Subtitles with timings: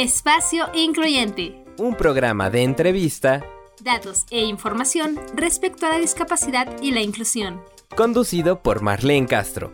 [0.00, 1.64] Espacio Incluyente.
[1.76, 3.44] Un programa de entrevista,
[3.82, 7.60] datos e información respecto a la discapacidad y la inclusión.
[7.96, 9.72] Conducido por Marlene Castro.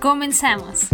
[0.00, 0.86] Comenzamos.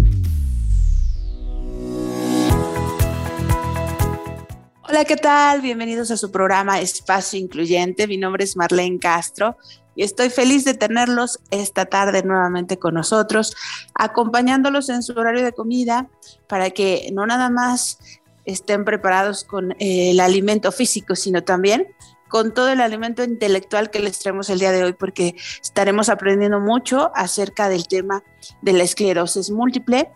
[4.89, 5.61] Hola, ¿qué tal?
[5.61, 8.09] Bienvenidos a su programa Espacio Incluyente.
[8.09, 9.57] Mi nombre es Marlene Castro
[9.97, 13.57] y estoy feliz de tenerlos esta tarde nuevamente con nosotros,
[13.95, 16.09] acompañándolos en su horario de comida
[16.47, 17.99] para que no nada más
[18.45, 21.89] estén preparados con eh, el alimento físico, sino también
[22.29, 26.61] con todo el alimento intelectual que les traemos el día de hoy, porque estaremos aprendiendo
[26.61, 28.23] mucho acerca del tema
[28.63, 30.11] de la esclerosis múltiple.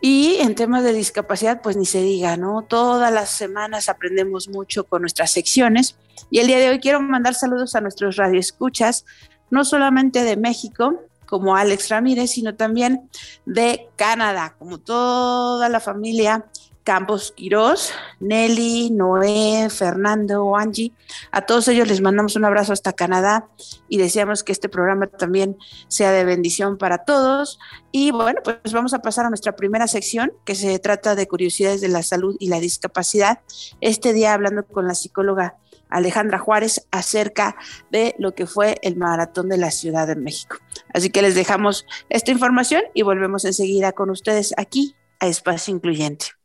[0.00, 2.62] Y en temas de discapacidad, pues ni se diga, ¿no?
[2.62, 5.96] Todas las semanas aprendemos mucho con nuestras secciones.
[6.30, 9.04] Y el día de hoy quiero mandar saludos a nuestros radioescuchas,
[9.50, 13.10] no solamente de México, como Alex Ramírez, sino también
[13.44, 16.46] de Canadá, como toda la familia
[16.88, 20.94] Campos Quirós, Nelly, Noé, Fernando, Angie.
[21.30, 23.46] A todos ellos les mandamos un abrazo hasta Canadá
[23.90, 27.58] y deseamos que este programa también sea de bendición para todos.
[27.92, 31.82] Y bueno, pues vamos a pasar a nuestra primera sección que se trata de curiosidades
[31.82, 33.40] de la salud y la discapacidad.
[33.82, 35.58] Este día hablando con la psicóloga
[35.90, 37.56] Alejandra Juárez acerca
[37.90, 40.56] de lo que fue el maratón de la Ciudad de México.
[40.94, 46.37] Así que les dejamos esta información y volvemos enseguida con ustedes aquí a Espacio Incluyente.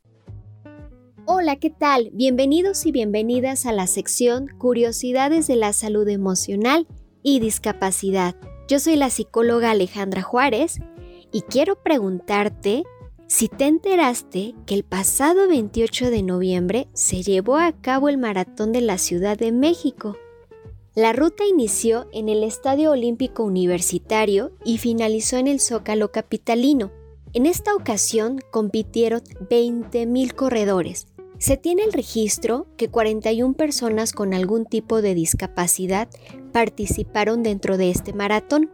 [1.26, 2.10] Hola, ¿qué tal?
[2.12, 6.86] Bienvenidos y bienvenidas a la sección Curiosidades de la Salud Emocional
[7.22, 8.36] y Discapacidad.
[8.68, 10.80] Yo soy la psicóloga Alejandra Juárez
[11.32, 12.82] y quiero preguntarte
[13.26, 18.72] si te enteraste que el pasado 28 de noviembre se llevó a cabo el Maratón
[18.72, 20.18] de la Ciudad de México.
[20.94, 26.92] La ruta inició en el Estadio Olímpico Universitario y finalizó en el Zócalo Capitalino.
[27.32, 31.06] En esta ocasión compitieron 20.000 corredores,
[31.38, 36.08] se tiene el registro que 41 personas con algún tipo de discapacidad
[36.52, 38.70] participaron dentro de este maratón.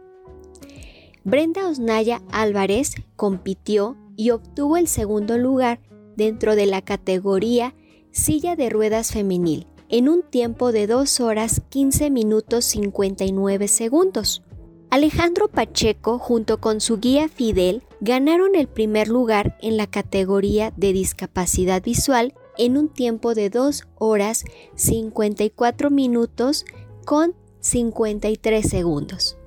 [1.23, 5.79] Brenda Osnaya Álvarez compitió y obtuvo el segundo lugar
[6.15, 7.75] dentro de la categoría
[8.11, 14.43] silla de ruedas femenil en un tiempo de 2 horas 15 minutos 59 segundos.
[14.89, 20.91] Alejandro Pacheco junto con su guía Fidel ganaron el primer lugar en la categoría de
[20.91, 24.43] discapacidad visual en un tiempo de 2 horas
[24.75, 26.65] 54 minutos
[27.05, 29.37] con 53 segundos.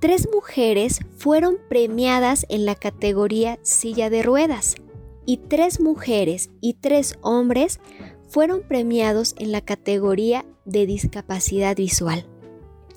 [0.00, 4.76] Tres mujeres fueron premiadas en la categoría silla de ruedas
[5.24, 7.80] y tres mujeres y tres hombres
[8.28, 12.26] fueron premiados en la categoría de discapacidad visual.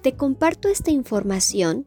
[0.02, 1.86] Te comparto esta información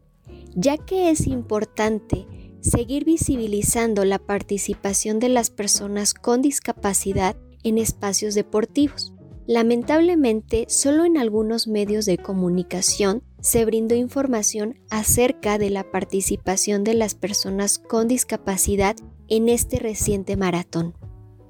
[0.54, 2.26] ya que es importante
[2.60, 9.12] seguir visibilizando la participación de las personas con discapacidad en espacios deportivos.
[9.46, 16.94] Lamentablemente, solo en algunos medios de comunicación se brindó información acerca de la participación de
[16.94, 18.96] las personas con discapacidad
[19.28, 20.94] en este reciente maratón.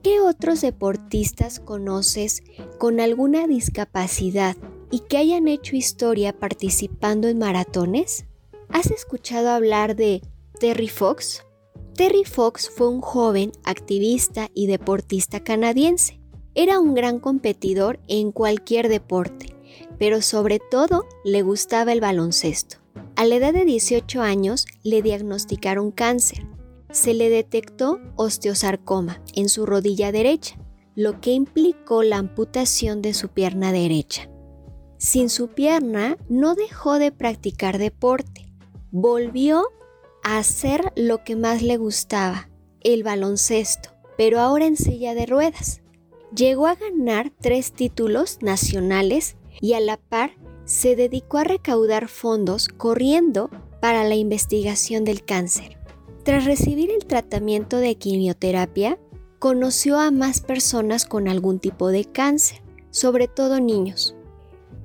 [0.02, 2.42] ¿Qué otros deportistas conoces
[2.78, 4.56] con alguna discapacidad
[4.90, 8.24] y que hayan hecho historia participando en maratones?
[8.68, 10.22] ¿Has escuchado hablar de
[10.58, 11.44] Terry Fox?
[11.94, 16.18] Terry Fox fue un joven activista y deportista canadiense.
[16.54, 19.54] Era un gran competidor en cualquier deporte,
[19.98, 22.78] pero sobre todo le gustaba el baloncesto.
[23.14, 26.46] A la edad de 18 años le diagnosticaron cáncer.
[26.90, 30.58] Se le detectó osteosarcoma en su rodilla derecha,
[30.94, 34.30] lo que implicó la amputación de su pierna derecha.
[34.96, 38.50] Sin su pierna no dejó de practicar deporte.
[38.90, 39.66] Volvió
[40.22, 42.48] hacer lo que más le gustaba,
[42.80, 45.82] el baloncesto, pero ahora en silla de ruedas.
[46.34, 50.32] Llegó a ganar tres títulos nacionales y a la par
[50.64, 53.50] se dedicó a recaudar fondos corriendo
[53.80, 55.76] para la investigación del cáncer.
[56.22, 58.98] Tras recibir el tratamiento de quimioterapia,
[59.40, 64.14] conoció a más personas con algún tipo de cáncer, sobre todo niños.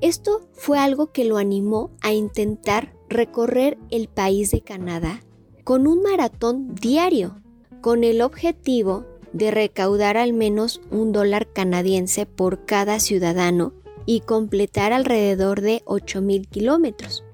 [0.01, 5.21] Esto fue algo que lo animó a intentar recorrer el país de Canadá
[5.67, 7.41] con un maratón diario,
[7.81, 9.03] con el objetivo
[9.33, 13.73] de recaudar al menos un dólar canadiense por cada ciudadano
[14.05, 17.25] y completar alrededor de 8.000 kilómetros.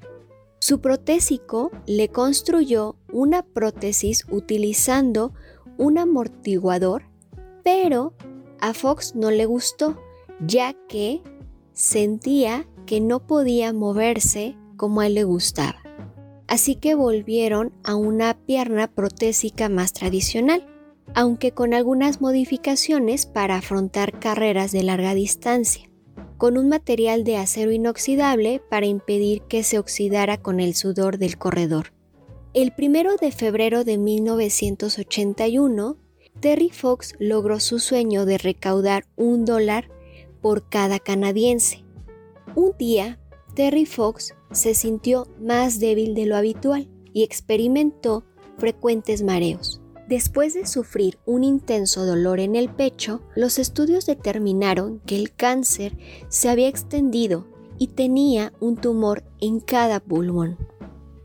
[0.57, 5.31] Su protésico le construyó una prótesis utilizando
[5.77, 7.03] un amortiguador,
[7.63, 8.15] pero
[8.59, 9.95] a Fox no le gustó,
[10.43, 11.21] ya que
[11.73, 15.82] sentía que no podía moverse como a él le gustaba
[16.53, 20.67] así que volvieron a una pierna protésica más tradicional.
[21.15, 25.89] aunque con algunas modificaciones para afrontar carreras de larga distancia,
[26.37, 31.37] con un material de acero inoxidable para impedir que se oxidara con el sudor del
[31.37, 31.93] corredor.
[32.53, 35.97] El 1 de febrero de 1981,
[36.39, 39.89] Terry Fox logró su sueño de recaudar un dólar
[40.41, 41.83] por cada canadiense.
[42.55, 43.19] Un día,
[43.55, 48.23] Terry Fox se sintió más débil de lo habitual y experimentó
[48.57, 49.79] frecuentes mareos.
[50.07, 55.97] Después de sufrir un intenso dolor en el pecho, los estudios determinaron que el cáncer
[56.29, 57.47] se había extendido
[57.77, 60.57] y tenía un tumor en cada pulmón.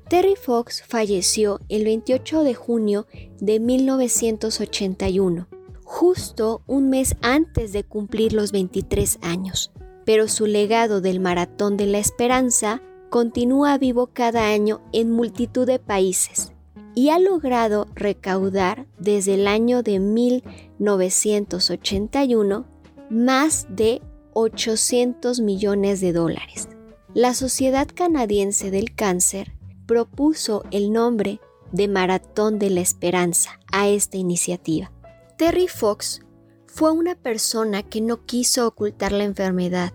[0.08, 3.06] Terry Fox falleció el 28 de junio
[3.40, 5.48] de 1981,
[5.84, 9.72] justo un mes antes de cumplir los 23 años,
[10.08, 15.78] pero su legado del Maratón de la Esperanza continúa vivo cada año en multitud de
[15.78, 16.55] países
[16.94, 22.64] y ha logrado recaudar desde el año de 1981
[23.10, 24.00] más de
[24.32, 26.70] 800 millones de dólares.
[27.12, 29.52] La Sociedad Canadiense del Cáncer
[29.84, 31.38] propuso el nombre
[31.70, 34.90] de Maratón de la Esperanza a esta iniciativa.
[35.37, 36.22] Terry Fox
[36.69, 39.93] fue una persona que no quiso ocultar la enfermedad.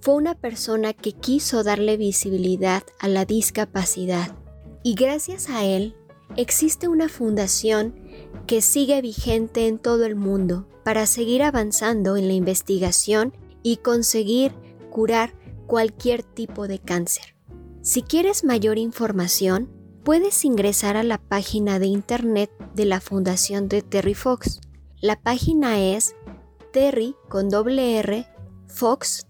[0.00, 4.36] Fue una persona que quiso darle visibilidad a la discapacidad.
[4.82, 5.96] Y gracias a él,
[6.36, 7.94] existe una fundación
[8.46, 14.52] que sigue vigente en todo el mundo para seguir avanzando en la investigación y conseguir
[14.90, 15.34] curar
[15.66, 17.34] cualquier tipo de cáncer.
[17.80, 19.70] Si quieres mayor información,
[20.04, 24.60] puedes ingresar a la página de internet de la Fundación de Terry Fox.
[25.04, 26.16] La página es
[26.72, 28.26] terry con doble r
[28.68, 29.26] fox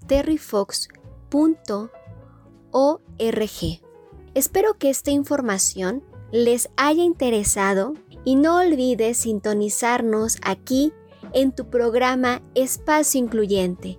[4.35, 7.95] Espero que esta información les haya interesado
[8.25, 10.93] y no olvides sintonizarnos aquí
[11.33, 13.99] en tu programa Espacio Incluyente,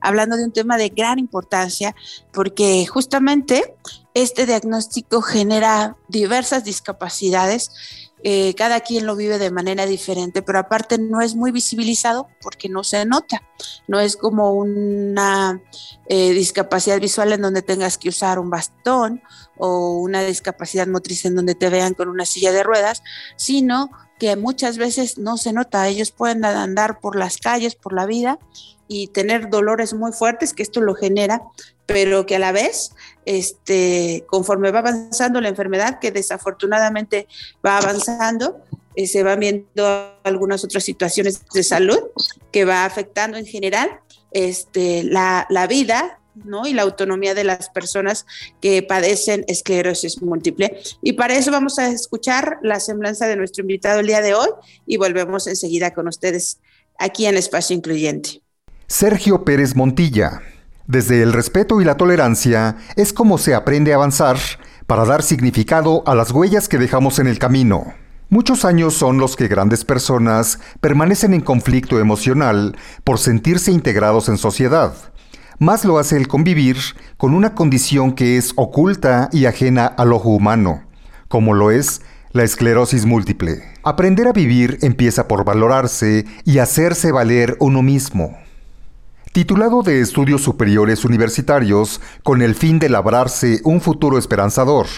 [0.00, 1.96] hablando de un tema de gran importancia,
[2.32, 3.74] porque justamente
[4.14, 10.98] este diagnóstico genera diversas discapacidades eh, cada quien lo vive de manera diferente, pero aparte
[10.98, 13.42] no es muy visibilizado porque no se nota.
[13.88, 15.62] No es como una
[16.08, 19.22] eh, discapacidad visual en donde tengas que usar un bastón
[19.56, 23.02] o una discapacidad motriz en donde te vean con una silla de ruedas,
[23.36, 25.88] sino que muchas veces no se nota.
[25.88, 28.38] Ellos pueden andar por las calles, por la vida
[28.92, 31.44] y tener dolores muy fuertes, que esto lo genera,
[31.86, 32.90] pero que a la vez,
[33.24, 37.28] este, conforme va avanzando la enfermedad, que desafortunadamente
[37.64, 38.64] va avanzando,
[38.96, 42.00] eh, se van viendo algunas otras situaciones de salud
[42.50, 44.00] que va afectando en general
[44.32, 46.66] este, la, la vida ¿no?
[46.66, 48.26] y la autonomía de las personas
[48.60, 50.80] que padecen esclerosis múltiple.
[51.00, 54.48] Y para eso vamos a escuchar la semblanza de nuestro invitado el día de hoy
[54.84, 56.58] y volvemos enseguida con ustedes
[56.98, 58.42] aquí en Espacio Incluyente.
[58.92, 60.42] Sergio Pérez Montilla.
[60.88, 64.36] Desde el respeto y la tolerancia es como se aprende a avanzar
[64.88, 67.94] para dar significado a las huellas que dejamos en el camino.
[68.30, 74.38] Muchos años son los que grandes personas permanecen en conflicto emocional por sentirse integrados en
[74.38, 74.92] sociedad.
[75.60, 76.76] más lo hace el convivir
[77.16, 80.82] con una condición que es oculta y ajena al ojo humano,
[81.28, 83.62] como lo es la esclerosis múltiple.
[83.84, 88.36] Aprender a vivir empieza por valorarse y hacerse valer uno mismo.
[89.32, 94.88] Titulado de Estudios Superiores Universitarios con el fin de labrarse un futuro esperanzador,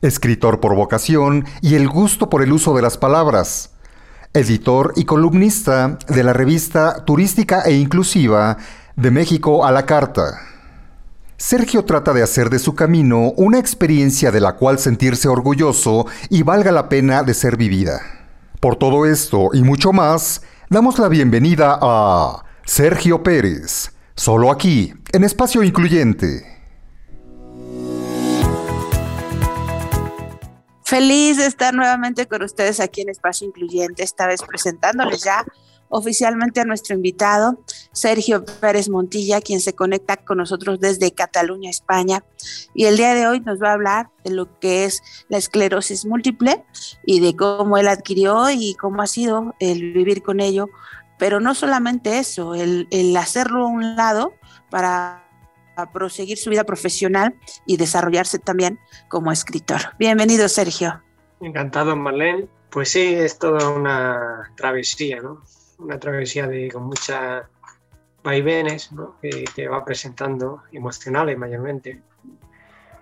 [0.00, 3.72] escritor por vocación y el gusto por el uso de las palabras,
[4.32, 8.56] editor y columnista de la revista turística e inclusiva
[8.96, 10.40] de México a la Carta.
[11.36, 16.42] Sergio trata de hacer de su camino una experiencia de la cual sentirse orgulloso y
[16.42, 18.00] valga la pena de ser vivida.
[18.60, 25.24] Por todo esto y mucho más, damos la bienvenida a Sergio Pérez, solo aquí, en
[25.24, 26.44] Espacio Incluyente.
[30.84, 35.46] Feliz de estar nuevamente con ustedes aquí en Espacio Incluyente, esta vez presentándoles ya
[35.88, 37.58] oficialmente a nuestro invitado,
[37.92, 42.22] Sergio Pérez Montilla, quien se conecta con nosotros desde Cataluña, España.
[42.74, 46.04] Y el día de hoy nos va a hablar de lo que es la esclerosis
[46.04, 46.62] múltiple
[47.06, 50.68] y de cómo él adquirió y cómo ha sido el vivir con ello
[51.18, 54.34] pero no solamente eso, el, hacerlo a un lado
[54.70, 55.24] para
[55.92, 57.34] proseguir su vida profesional
[57.66, 59.80] y desarrollarse también como escritor.
[59.98, 61.02] Bienvenido, Sergio.
[61.40, 62.48] Encantado, Marlene.
[62.70, 65.42] Pues sí, es toda una travesía, ¿no?
[65.78, 67.44] Una travesía de, con muchas
[68.22, 69.16] vaivenes ¿no?
[69.22, 72.02] que te va presentando, emocionales mayormente,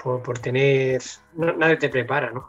[0.02, 1.02] por, por tener,
[1.34, 2.48] nadie te prepara ¿no?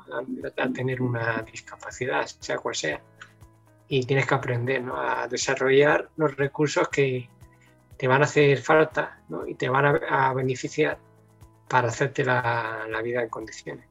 [0.57, 3.01] a tener una discapacidad, sea cual sea
[3.87, 7.29] y tienes que aprender a desarrollar los recursos que
[7.97, 10.97] te van a hacer falta y te van a, beneficiar
[11.67, 13.85] para hacerte la, vida en condiciones.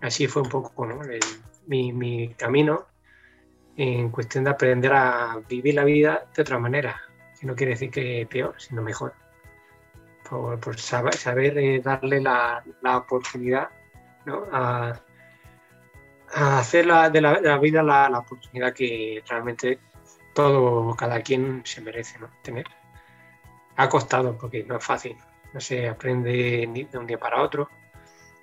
[0.00, 0.86] Así fue un poco
[1.66, 2.86] mi, camino
[3.76, 7.00] en cuestión de aprender a vivir la vida de otra manera,
[7.38, 9.14] que no quiere decir que peor, sino mejor.
[10.28, 12.62] Por, saber, eh, darle la,
[12.96, 13.68] oportunidad
[14.52, 14.94] a,
[16.32, 19.78] hacer de, la, vida la, oportunidad que realmente
[20.34, 22.30] todo, cada quien se merece ¿no?
[22.42, 22.66] tener.
[23.76, 25.16] Ha costado porque no es fácil,
[25.52, 27.68] no se aprende de un día para otro.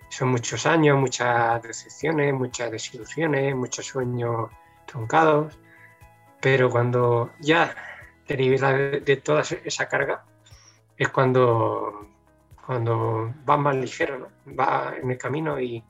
[0.10, 4.50] Son muchos años, muchas decepciones, muchas desilusiones, muchos sueños
[4.86, 5.60] truncados,
[6.42, 7.76] pero cuando ya
[8.26, 10.24] te liberas de, toda esa carga,
[10.98, 12.08] es cuando,
[12.66, 14.28] cuando vas más ligero, ¿no?
[14.46, 15.84] vas en el camino y,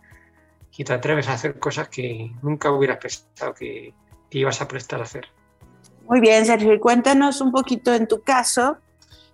[0.78, 3.94] y te atreves a hacer cosas que nunca hubieras pensado que
[4.30, 5.26] te ibas a prestar a hacer.
[6.08, 8.78] Muy bien, Sergio, cuéntanos un poquito en tu caso,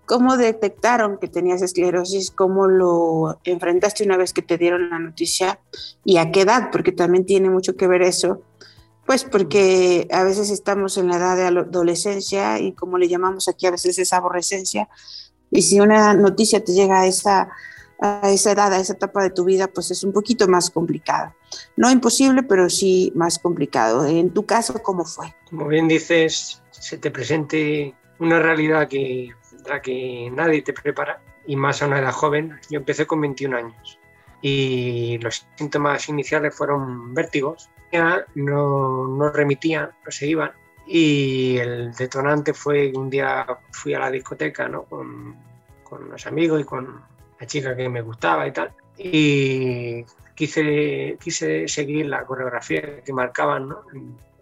[0.06, 5.60] cómo detectaron que tenías esclerosis, cómo lo enfrentaste una vez que te dieron la noticia
[6.04, 8.42] y a qué edad, porque también tiene mucho que ver eso,
[9.06, 13.68] pues porque a veces estamos en la edad de adolescencia y como le llamamos aquí
[13.68, 14.88] a veces es aborrecencia,
[15.52, 17.50] y si una noticia te llega a esa
[18.04, 21.34] a esa edad, a esa etapa de tu vida, pues es un poquito más complicado.
[21.78, 24.06] No imposible, pero sí más complicado.
[24.06, 25.34] En tu caso, ¿cómo fue?
[25.50, 29.32] Como bien dices, se te presente una realidad que,
[29.68, 32.60] la que nadie te prepara, y más a una edad joven.
[32.70, 34.00] Yo empecé con 21 años
[34.42, 37.70] y los síntomas iniciales fueron vértigos,
[38.36, 40.52] no, no remitían, no se iban.
[40.86, 44.84] Y el detonante fue un día fui a la discoteca ¿no?
[44.84, 45.38] con,
[45.84, 47.02] con los amigos y con
[47.46, 48.72] chica que me gustaba y tal.
[48.98, 53.70] Y quise, quise seguir la coreografía que marcaban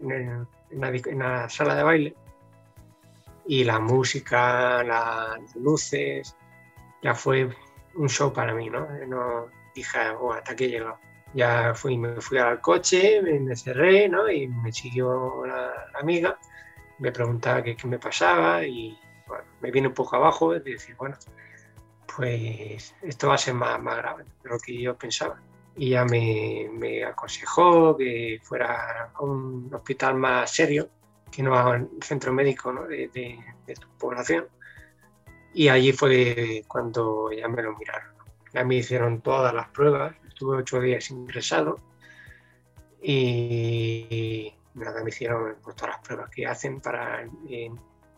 [0.01, 2.15] en, la, sala de baile.
[3.45, 6.35] Y la música, las luces,
[7.01, 7.49] ya fue
[7.95, 8.87] un show para mí, ¿no?
[9.07, 10.99] no dije, oh, hasta aquí he llegado.
[11.33, 14.29] Ya fui, me fui al coche, me, cerré, ¿no?
[14.29, 16.37] Y me siguió la, amiga,
[16.99, 18.97] me preguntaba qué, qué, me pasaba y
[19.61, 21.15] me vine un poco abajo y decir, bueno,
[22.15, 25.41] pues esto va a ser más, más grave de lo que yo pensaba.
[25.75, 30.89] Y ya me, me aconsejó que fuera a un hospital más serio,
[31.31, 34.47] que no a un centro médico de, de, tu población.
[35.53, 38.11] Y allí fue cuando ya me lo miraron.
[38.53, 41.79] Ya me hicieron todas las pruebas, estuve ocho días ingresado
[43.01, 47.25] y nada, me hicieron pues, todas las pruebas que hacen para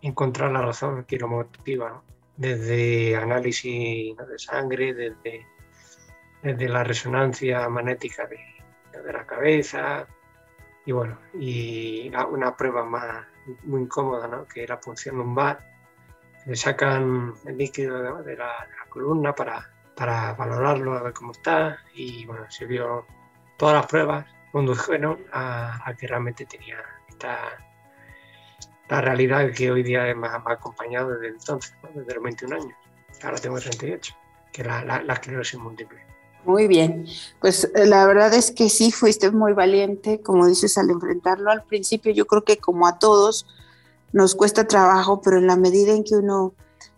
[0.01, 1.89] encontrar la razón que lo motiva.
[1.89, 2.03] ¿no?
[2.37, 5.45] Desde análisis de sangre, desde,
[6.41, 8.39] desde, la resonancia magnética de,
[9.11, 10.07] la cabeza,
[10.85, 13.25] y bueno, y una prueba más
[13.63, 14.45] muy incómoda, ¿no?
[14.45, 15.59] que era punción lumbar.
[16.45, 22.25] Le sacan el líquido de, la, columna para, para valorarlo, a ver cómo está, y
[22.25, 23.05] bueno, se vio
[23.57, 26.77] todas las pruebas condujeron a que realmente tenía
[27.09, 27.57] esta
[28.89, 32.73] la realidad que hoy día me ha acompañado desde entonces, desde los 21 años.
[33.23, 34.15] ahora tengo 38,
[34.51, 35.21] que es la, la,
[35.59, 35.99] múltiple.
[36.45, 37.05] Muy bien,
[37.39, 41.63] pues eh, la verdad es que sí, fuiste muy valiente, como dices, al enfrentarlo al
[41.63, 43.45] principio, yo creo que como a todos
[44.11, 46.53] nos cuesta trabajo, pero en la medida en que uno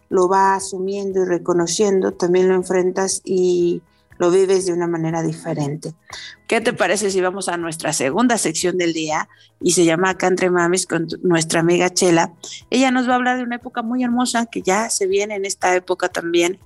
[0.09, 3.81] lo va asumiendo y reconociendo, también lo enfrentas y
[4.17, 5.93] lo vives de una manera diferente.
[6.47, 9.27] ¿Qué te parece si vamos a nuestra segunda sección del día
[9.61, 12.33] y se llama Acá entre Mamis con nuestra amiga Chela?
[12.69, 15.45] Ella nos va a hablar de una época muy hermosa que ya se viene en
[15.45, 16.59] esta época también.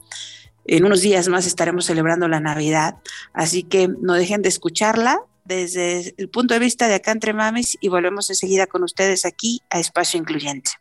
[0.66, 2.98] En unos días más estaremos celebrando la Navidad,
[3.34, 7.78] así que no dejen de escucharla desde el punto de vista de Acá entre Mamis
[7.82, 10.72] y volvemos enseguida con ustedes aquí a Espacio Incluyente.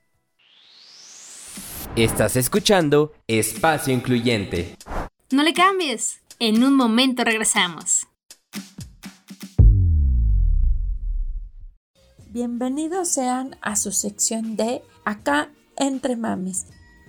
[1.96, 4.76] Estás escuchando Espacio Incluyente.
[5.30, 6.20] No le cambies.
[6.40, 8.06] En un momento regresamos.
[12.30, 16.66] Bienvenidos sean a su sección de Acá entre mamis.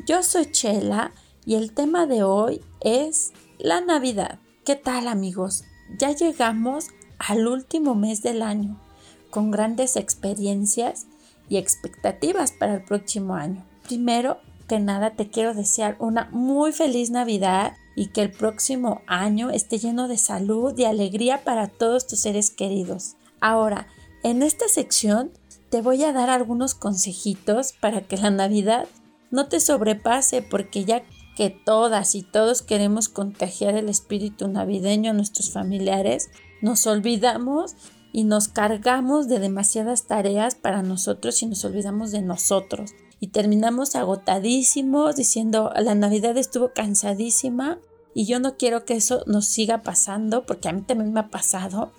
[0.08, 1.12] Yo soy Chela
[1.46, 4.40] y el tema de hoy es la Navidad.
[4.66, 5.64] ¿Qué tal amigos?
[6.00, 6.88] Ya llegamos
[7.20, 8.82] al último mes del año
[9.30, 11.06] con grandes experiencias
[11.50, 13.64] y expectativas para el próximo año.
[13.84, 19.50] Primero que nada te quiero desear una muy feliz Navidad y que el próximo año
[19.50, 23.18] esté lleno de salud y alegría para todos tus seres queridos.
[23.42, 23.88] Ahora,
[24.24, 25.34] en esta sección
[25.70, 28.88] te voy a dar algunos consejitos para que la Navidad
[29.32, 31.04] no te sobrepase porque ya
[31.36, 36.30] que todas y todos queremos contagiar el espíritu navideño a nuestros familiares,
[36.62, 37.76] nos olvidamos
[38.14, 42.92] y nos cargamos de demasiadas tareas para nosotros y nos olvidamos de nosotros.
[43.20, 47.78] Y terminamos agotadísimos diciendo la Navidad estuvo cansadísima
[48.14, 51.30] y yo no quiero que eso nos siga pasando porque a mí también me ha
[51.30, 51.92] pasado.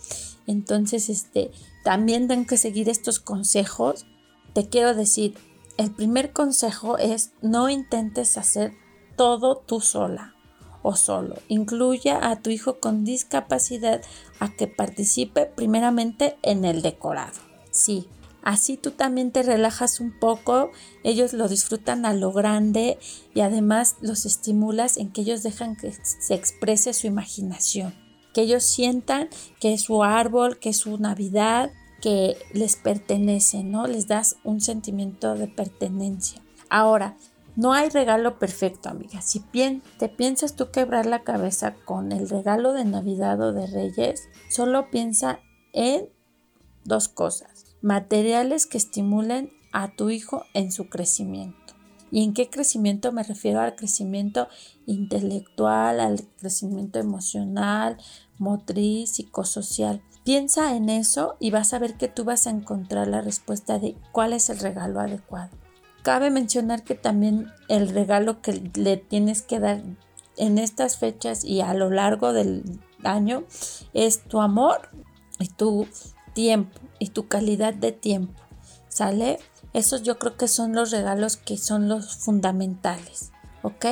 [0.46, 1.50] Entonces, este,
[1.84, 4.06] también tengo que seguir estos consejos.
[4.52, 5.34] Te quiero decir,
[5.76, 8.72] el primer consejo es no intentes hacer
[9.16, 10.34] todo tú sola
[10.82, 11.36] o solo.
[11.48, 14.02] Incluya a tu hijo con discapacidad
[14.40, 17.38] a que participe primeramente en el decorado.
[17.70, 18.08] Sí,
[18.42, 20.70] Así tú también te relajas un poco,
[21.04, 22.98] ellos lo disfrutan a lo grande
[23.34, 27.94] y además los estimulas en que ellos dejan que se exprese su imaginación,
[28.32, 29.28] que ellos sientan
[29.60, 33.86] que es su árbol, que es su Navidad, que les pertenece, ¿no?
[33.86, 36.40] Les das un sentimiento de pertenencia.
[36.70, 37.18] Ahora,
[37.56, 39.20] no hay regalo perfecto, amiga.
[39.20, 39.40] Si
[39.98, 44.88] te piensas tú quebrar la cabeza con el regalo de Navidad o de Reyes, solo
[44.90, 45.40] piensa
[45.74, 46.08] en
[46.84, 51.56] dos cosas materiales que estimulen a tu hijo en su crecimiento.
[52.10, 53.60] ¿Y en qué crecimiento me refiero?
[53.60, 54.48] Al crecimiento
[54.86, 57.98] intelectual, al crecimiento emocional,
[58.38, 60.02] motriz, psicosocial.
[60.24, 63.96] Piensa en eso y vas a ver que tú vas a encontrar la respuesta de
[64.12, 65.50] cuál es el regalo adecuado.
[66.02, 69.82] Cabe mencionar que también el regalo que le tienes que dar
[70.36, 73.44] en estas fechas y a lo largo del año
[73.94, 74.88] es tu amor
[75.38, 75.86] y tu
[76.32, 78.40] tiempo y tu calidad de tiempo.
[78.88, 79.40] ¿Sale?
[79.72, 83.32] Esos yo creo que son los regalos que son los fundamentales.
[83.62, 83.86] ¿Ok?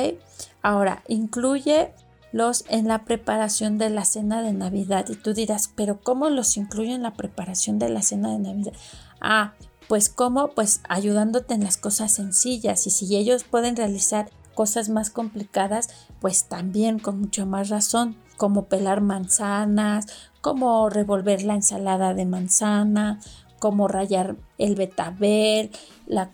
[0.61, 1.93] Ahora, incluye
[2.31, 5.05] los en la preparación de la cena de Navidad.
[5.09, 8.73] Y tú dirás, pero ¿cómo los incluyo en la preparación de la cena de Navidad?
[9.19, 9.53] Ah,
[9.87, 12.85] pues cómo, pues ayudándote en las cosas sencillas.
[12.87, 18.65] Y si ellos pueden realizar cosas más complicadas, pues también con mucha más razón, como
[18.67, 20.07] pelar manzanas,
[20.39, 23.19] como revolver la ensalada de manzana,
[23.59, 25.71] como rayar el betabel,
[26.07, 26.31] la,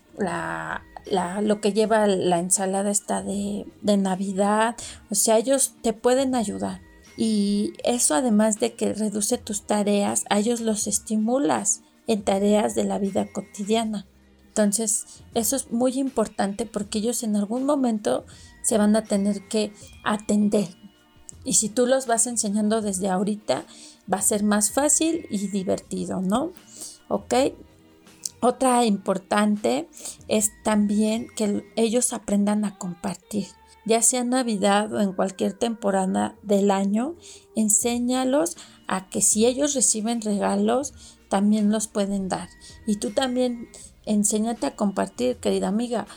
[1.42, 4.76] lo que lleva la ensalada esta de, de Navidad.
[5.10, 6.80] O sea, ellos te pueden ayudar.
[7.18, 12.84] Y eso además de que reduce tus tareas, a ellos los estimulas en tareas de
[12.84, 14.06] la vida cotidiana.
[14.50, 18.26] Entonces, eso es muy importante porque ellos en algún momento
[18.62, 20.85] se van a tener que atender.
[21.46, 23.66] Y si tú los vas enseñando desde ahorita,
[24.12, 26.52] va a ser más fácil y divertido, ¿no?
[27.08, 27.34] ¿Ok?
[28.42, 29.88] Otra importante
[30.28, 33.48] es también que ellos aprendan a compartir.
[33.86, 37.16] Ya sea Navidad o en cualquier temporada del año,
[37.56, 40.94] enséñalos a que si ellos reciben regalos,
[41.30, 42.50] también los pueden dar.
[42.88, 43.70] Y tú también
[44.06, 46.08] enséñate a compartir, querida amiga.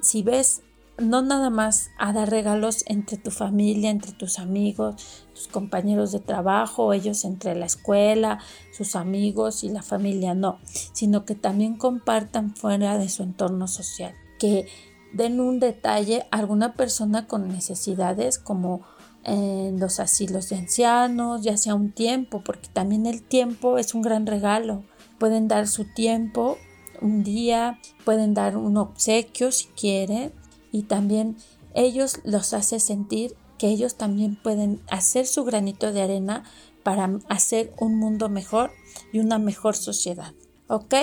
[0.00, 0.62] Si ves
[0.98, 6.20] no nada más a dar regalos entre tu familia, entre tus amigos, tus compañeros de
[6.20, 8.40] trabajo, ellos entre la escuela,
[8.76, 10.58] sus amigos y la familia, no,
[10.92, 14.66] sino que también compartan fuera de su entorno social, que
[15.12, 18.82] den un detalle a alguna persona con necesidades como
[19.24, 24.02] en los asilos de ancianos, ya sea un tiempo, porque también el tiempo es un
[24.02, 24.84] gran regalo.
[25.18, 26.56] Pueden dar su tiempo
[27.00, 30.32] un día, pueden dar un obsequio si quieren,
[30.72, 31.36] y también
[31.74, 36.44] ellos los hace sentir que ellos también pueden hacer su granito de arena
[36.82, 38.70] para hacer un mundo mejor
[39.12, 40.32] y una mejor sociedad.
[40.68, 40.94] ¿Ok?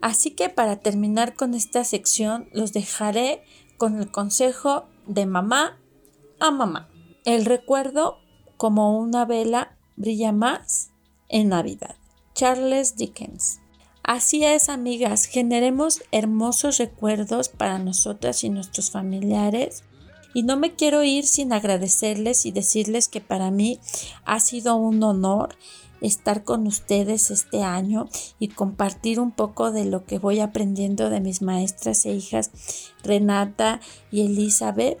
[0.00, 3.42] Así que para terminar con esta sección, los dejaré
[3.78, 5.78] con el consejo de mamá
[6.38, 6.88] a mamá.
[7.24, 8.18] El recuerdo
[8.56, 10.90] como una vela brilla más
[11.28, 11.96] en Navidad.
[12.34, 13.61] Charles Dickens.
[14.02, 19.84] Así es, amigas, generemos hermosos recuerdos para nosotras y nuestros familiares.
[20.34, 23.78] Y no me quiero ir sin agradecerles y decirles que para mí
[24.24, 25.56] ha sido un honor
[26.00, 28.08] estar con ustedes este año
[28.40, 32.50] y compartir un poco de lo que voy aprendiendo de mis maestras e hijas
[33.04, 34.98] Renata y Elizabeth.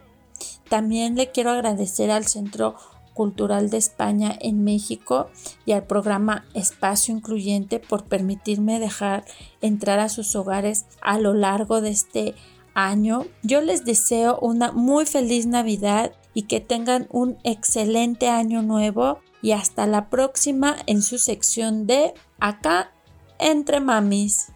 [0.68, 2.76] También le quiero agradecer al Centro
[3.14, 5.28] Cultural de España en México
[5.64, 9.24] y al programa Espacio Incluyente por permitirme dejar
[9.60, 12.34] entrar a sus hogares a lo largo de este
[12.74, 13.26] año.
[13.42, 19.52] Yo les deseo una muy feliz Navidad y que tengan un excelente año nuevo y
[19.52, 22.92] hasta la próxima en su sección de Acá
[23.38, 24.48] entre mamis.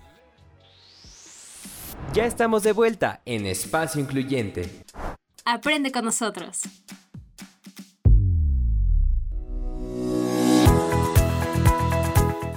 [2.13, 4.85] Ya estamos de vuelta en Espacio Incluyente.
[5.45, 6.63] Aprende con nosotros.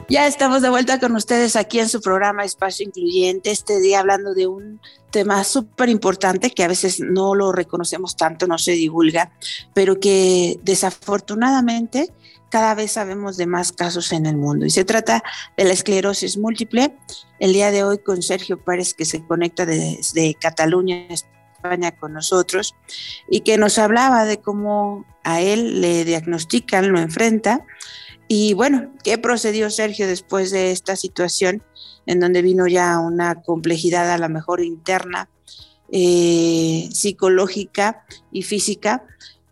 [0.10, 4.34] Ya estamos de vuelta con ustedes aquí en su programa Espacio Incluyente, este día hablando
[4.34, 9.32] de un tema súper importante que a veces no lo reconocemos tanto, no se divulga,
[9.76, 12.12] pero que desafortunadamente
[12.50, 14.66] cada vez sabemos de más casos en el mundo.
[14.66, 15.24] Y se trata
[15.56, 16.98] de la esclerosis múltiple.
[17.40, 22.74] El día de hoy con Sergio Pérez, que se conecta desde Cataluña, España, con nosotros,
[23.30, 27.64] y que nos hablaba de cómo a él le diagnostican, lo enfrenta
[28.32, 31.64] y bueno, ¿qué procedió Sergio después de esta situación
[32.06, 35.28] en donde vino ya una complejidad a la mejor interna,
[35.92, 39.04] eh, psicológica y física?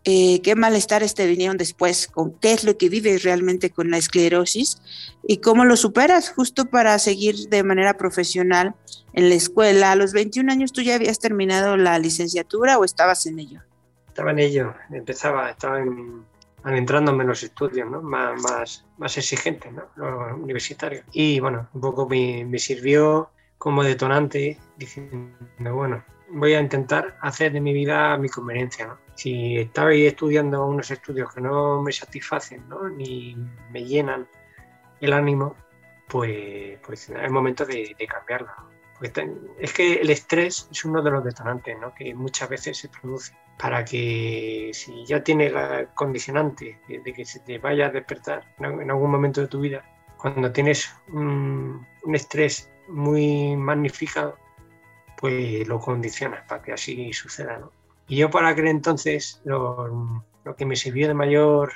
[0.04, 2.06] Eh, ¿Qué malestares te vinieron después?
[2.06, 4.80] ¿Con qué es lo que vives realmente con la esclerosis?
[5.26, 8.76] ¿Y cómo lo superas justo para seguir de manera profesional
[9.12, 9.90] en la escuela?
[9.90, 13.60] ¿A los 21 años tú ya habías terminado la licenciatura o estabas en ello?
[14.06, 16.27] Estaba en ello, empezaba, estaba en
[16.64, 21.04] entrando en los estudios más, más, exigentes, los universitarios.
[21.12, 27.60] Y bueno, un poco me, sirvió como detonante diciendo, bueno, voy a intentar hacer de
[27.60, 28.96] mi vida mi conveniencia.
[29.14, 32.88] Si estaba estudiando unos estudios que no me satisfacen ¿no?
[32.88, 33.36] ni
[33.72, 34.28] me llenan
[35.00, 35.56] el ánimo,
[36.08, 38.50] pues, pues es momento de, de cambiarlo.
[39.58, 43.84] es que el estrés es uno de los detonantes que muchas veces se produce para
[43.84, 49.10] que si ya tienes la condicionante de, que se te vaya a despertar en algún
[49.10, 49.84] momento de tu vida,
[50.16, 54.36] cuando tienes un, estrés muy magnificado,
[55.16, 57.58] pues lo condicionas para que así suceda.
[57.58, 57.72] ¿no?
[58.06, 61.72] Y yo para aquel entonces lo, lo que me sirvió de mayor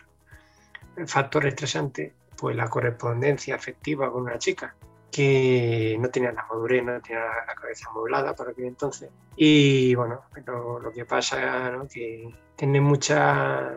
[1.06, 4.76] factor estresante, pues la correspondencia afectiva con una chica
[5.12, 9.10] que no tenía la madurez, no tenía la cabeza amueblada para aquel entonces.
[9.36, 13.76] Y bueno, pero lo que pasa es que tiene muchas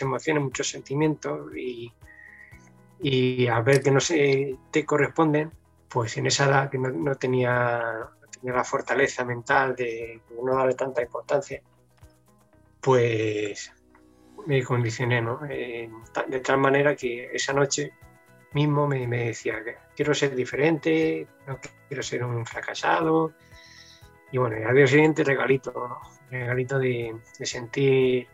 [0.00, 1.92] emociones, muchos sentimientos y,
[3.00, 5.52] y a ver que no se te corresponden,
[5.88, 11.02] pues en esa edad que no, tenía, tenía la fortaleza mental de no darle tanta
[11.02, 11.62] importancia,
[12.80, 13.72] pues
[14.46, 15.40] me condicioné, ¿no?
[15.48, 15.88] Eh,
[16.28, 17.92] de tal manera que esa noche
[18.54, 23.32] mismo me, decía que quiero ser diferente, no quiero ser un fracasado.
[24.30, 25.98] Y bueno, al día siguiente regalito,
[26.30, 28.26] regalito de, sentir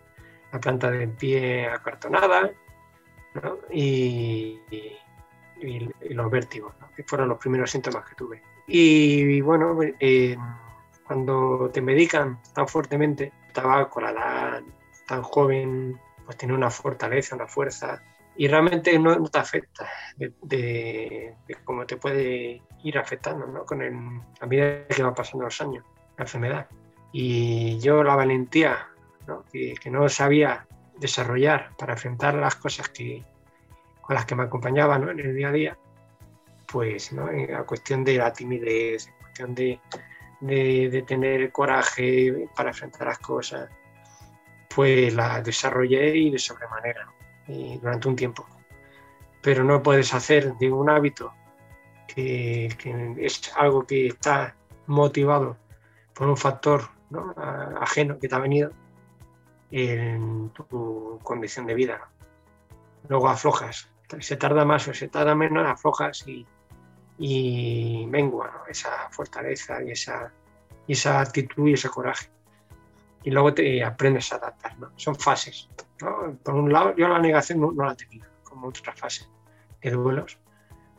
[0.53, 2.51] la planta de pie acartonada
[3.71, 4.61] y,
[6.11, 8.43] los vértigos, que fueron los primeros síntomas que tuve.
[8.67, 10.37] Y, bueno, eh,
[11.05, 14.63] cuando te medican tan fuertemente, estaba con la edad
[15.07, 18.03] tan joven, pues tiene una fortaleza, una fuerza
[18.39, 23.65] y realmente no, te afecta de, cómo te puede ir afectando ¿no?
[23.65, 23.93] con el,
[24.41, 25.85] a medida que van pasando los años,
[26.17, 26.69] la enfermedad.
[27.13, 28.89] Y yo la valentía
[29.53, 33.25] Que, no sabía desarrollar para enfrentar las cosas que,
[34.01, 35.79] con las que me acompañaban en el día a día,
[36.73, 37.29] pues ¿no?
[37.29, 39.81] en la cuestión de la timidez, en cuestión de,
[40.41, 43.69] de, tener coraje para enfrentar las cosas,
[44.73, 47.18] pues la desarrollé y de sobremanera
[47.49, 48.47] durante un tiempo.
[49.43, 51.33] Pero no puedes hacer de un hábito
[52.07, 52.67] que,
[53.19, 54.55] es algo que está
[54.87, 55.57] motivado
[56.15, 56.89] por un factor
[57.81, 58.73] ajeno que te ha venido
[59.71, 62.11] en tu condición de vida.
[63.09, 63.89] Luego aflojas,
[64.21, 66.47] se tarda más o se tarda menos, aflojas y,
[67.19, 70.33] y mengua esa fortaleza y esa,
[70.87, 72.31] esa actitud y ese coraje.
[73.25, 74.77] y luego te aprendes a adaptar.
[74.97, 79.27] Son fases, Por un lado, yo la negación no, la he tenido, como otra fase
[79.83, 80.39] de duelos.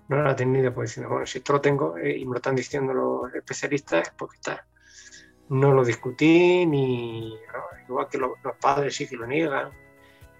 [0.07, 2.37] No la he tenido, pues diciendo, bueno, si esto lo tengo eh, y me lo
[2.37, 4.65] están diciendo los especialistas, es porque está.
[5.49, 7.35] No lo discutí, ni
[7.87, 9.71] igual que los padres sí que lo niegan.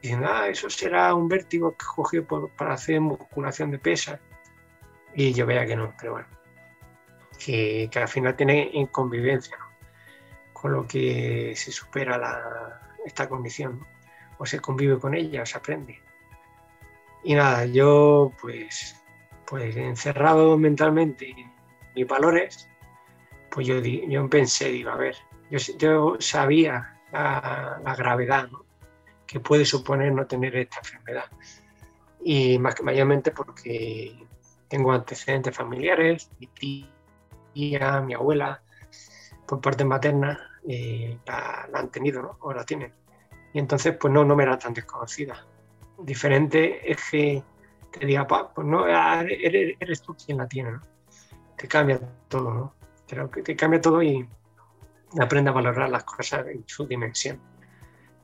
[0.02, 4.20] Dicen, ah, eso será un vértigo que cogió para hacer musculación de pesas.
[5.16, 6.28] Y yo veía que no, pero bueno,
[7.44, 9.70] que, que al final tiene en convivencia, ¿no?
[10.60, 13.86] con lo que se supera esta condición,
[14.40, 16.00] o se convive con ella, o se aprende.
[17.24, 18.96] Y nada, yo pues,
[19.46, 21.52] pues encerrado mentalmente en
[21.94, 22.68] mis valores,
[23.52, 25.16] pues yo, yo pensé, digo, a ver,
[25.52, 28.50] yo, yo sabía la, gravedad
[29.28, 31.26] que puede suponer no tener esta enfermedad.
[32.24, 34.26] Y más que mayormente porque
[34.68, 38.62] tengo antecedentes familiares, mi tía, mi abuela,
[39.46, 42.38] por parte materna, eh, la, han tenido ¿no?
[42.42, 42.94] o la tienen.
[43.54, 45.46] Y entonces, pues no, no me era tan desconocida.
[45.98, 47.44] Diferente es que
[47.92, 50.82] te diga, pues no, ah, eres, tú quien la tiene, ¿no?
[51.58, 52.74] Te cambia todo, ¿no?
[53.08, 54.28] Creo que te cambia todo y
[55.20, 57.42] aprende a valorar las cosas en su dimensión.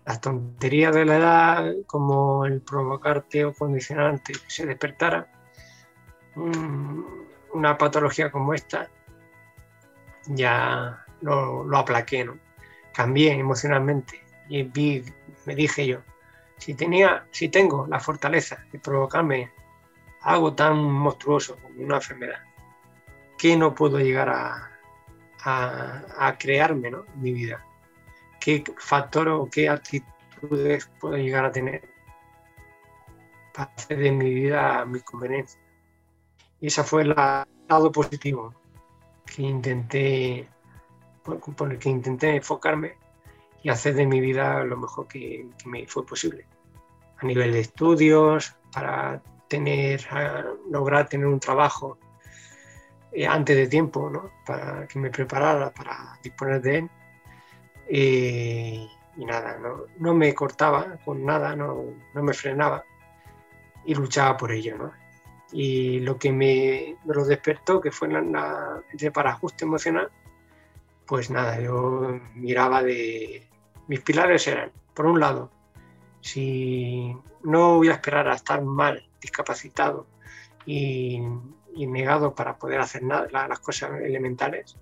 [0.05, 5.27] Las tonterías de la edad, como el provocarte o condicionarte que se despertara,
[7.53, 8.89] una patología como esta,
[10.27, 12.37] ya lo, aplaqué, ¿no?
[12.93, 15.03] Cambié emocionalmente y vi,
[15.45, 16.01] me dije yo,
[16.57, 19.51] si, tenía, si tengo la fortaleza de provocarme
[20.21, 22.39] algo tan monstruoso como una enfermedad,
[23.37, 24.71] ¿qué no puedo llegar a,
[25.43, 27.05] a, crearme ¿no?
[27.13, 27.65] en mi vida?
[28.39, 31.87] ¿Qué factor o qué actitudes puedo llegar a tener
[33.53, 35.59] para hacer de mi vida mi conveniencia?
[36.59, 38.53] Y ese fue el lado positivo
[39.25, 40.47] que intenté
[41.23, 42.97] por, el que intenté enfocarme
[43.65, 46.45] y hacer de mi vida lo mejor que, me fue posible.
[47.17, 50.07] A nivel de estudios, para tener,
[50.69, 51.97] lograr tener un trabajo
[53.11, 54.29] eh, antes de tiempo, ¿no?
[54.45, 56.89] para que me preparara para disponer de él.
[57.89, 62.83] Eh, y nada, no, no, me cortaba con nada, no, no, me frenaba
[63.83, 64.77] y luchaba por ello.
[64.77, 64.91] ¿no?
[65.53, 70.11] Y lo que me, me lo despertó, que fue la, la, el ajuste emocional,
[71.07, 73.49] pues nada, yo miraba de...
[73.87, 75.51] Mis pilares eran, por un lado,
[76.21, 80.07] si no voy a esperar a estar mal, discapacitado
[80.65, 81.19] y,
[81.75, 84.77] negado para poder hacer nada, las cosas elementales,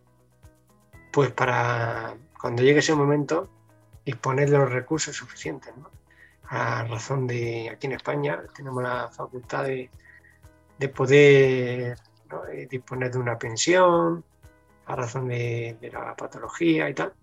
[1.12, 3.50] pues para cuando llegue ese momento
[4.06, 5.76] disponer de los recursos suficientes.
[5.76, 5.90] ¿no?
[6.50, 9.90] A razón de aquí en España tenemos la facultad de,
[10.90, 11.98] poder
[12.52, 14.24] eh, disponer de una pensión,
[14.86, 17.14] a razón de, la patología y tal.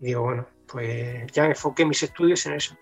[0.00, 2.76] Y digo, bueno, pues ya enfoqué mis estudios en eso,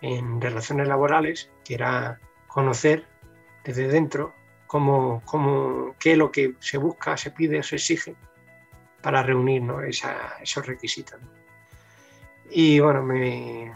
[0.00, 3.06] en relaciones laborales, que era conocer
[3.64, 4.34] desde dentro
[4.66, 8.16] cómo, cómo, qué es lo que se busca, se pide se exige
[9.00, 11.20] para reunir esos requisitos.
[12.50, 13.74] Y bueno, me,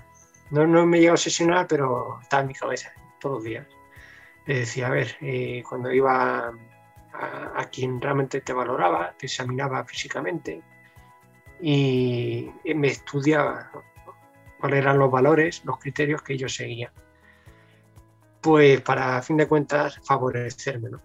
[0.51, 3.67] no, no me llegó a obsesionar, pero estaba en mi cabeza todos los días.
[4.47, 6.53] Le decía, a ver, eh, cuando iba
[7.13, 10.63] a, quien realmente te valoraba, te examinaba físicamente
[11.61, 13.71] y, me estudiaba
[14.61, 16.93] cuáles eran los valores, los criterios que yo seguía.
[18.41, 20.91] Pues para, a fin de cuentas, favorecerme.
[20.91, 21.01] ¿no?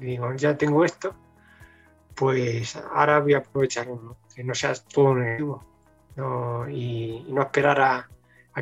[0.00, 1.14] digo, ya tengo esto,
[2.14, 5.64] pues ahora voy a aprovecharlo, que no sea todo negativo
[6.68, 8.08] y, no esperar a,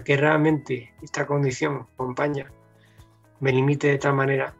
[0.05, 2.53] que realmente esta condición acompaña
[3.41, 4.55] me limite de tal manera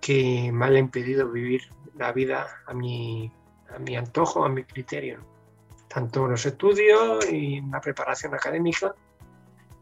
[0.00, 1.62] que me haya impedido vivir
[1.96, 3.32] la vida a mi,
[3.74, 5.20] a mi antojo, a mi criterio,
[5.88, 8.94] tanto en los estudios y en la preparación académica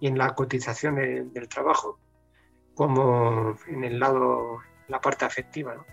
[0.00, 0.96] y en la cotización
[1.32, 1.98] del trabajo,
[2.74, 5.84] como en el lado, la parte afectiva.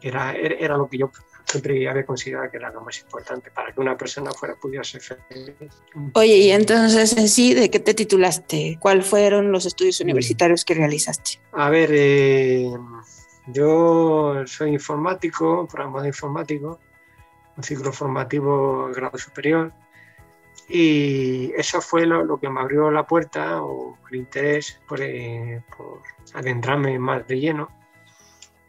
[0.00, 1.10] Era, era lo que yo
[1.44, 5.00] siempre había considerado que era lo más importante para que una persona fuera pudiera ser
[5.00, 5.54] feliz.
[6.14, 8.78] Oye, y entonces en sí, ¿de qué te titulaste?
[8.80, 11.40] ¿Cuáles fueron los estudios universitarios que realizaste?
[11.52, 12.70] A ver, eh,
[13.52, 16.78] yo soy informático, programador informático,
[17.56, 19.72] un ciclo formativo grado superior,
[20.68, 25.64] y eso fue lo, que me abrió la puerta o el interés por, eh,
[26.34, 27.68] adentrarme más de lleno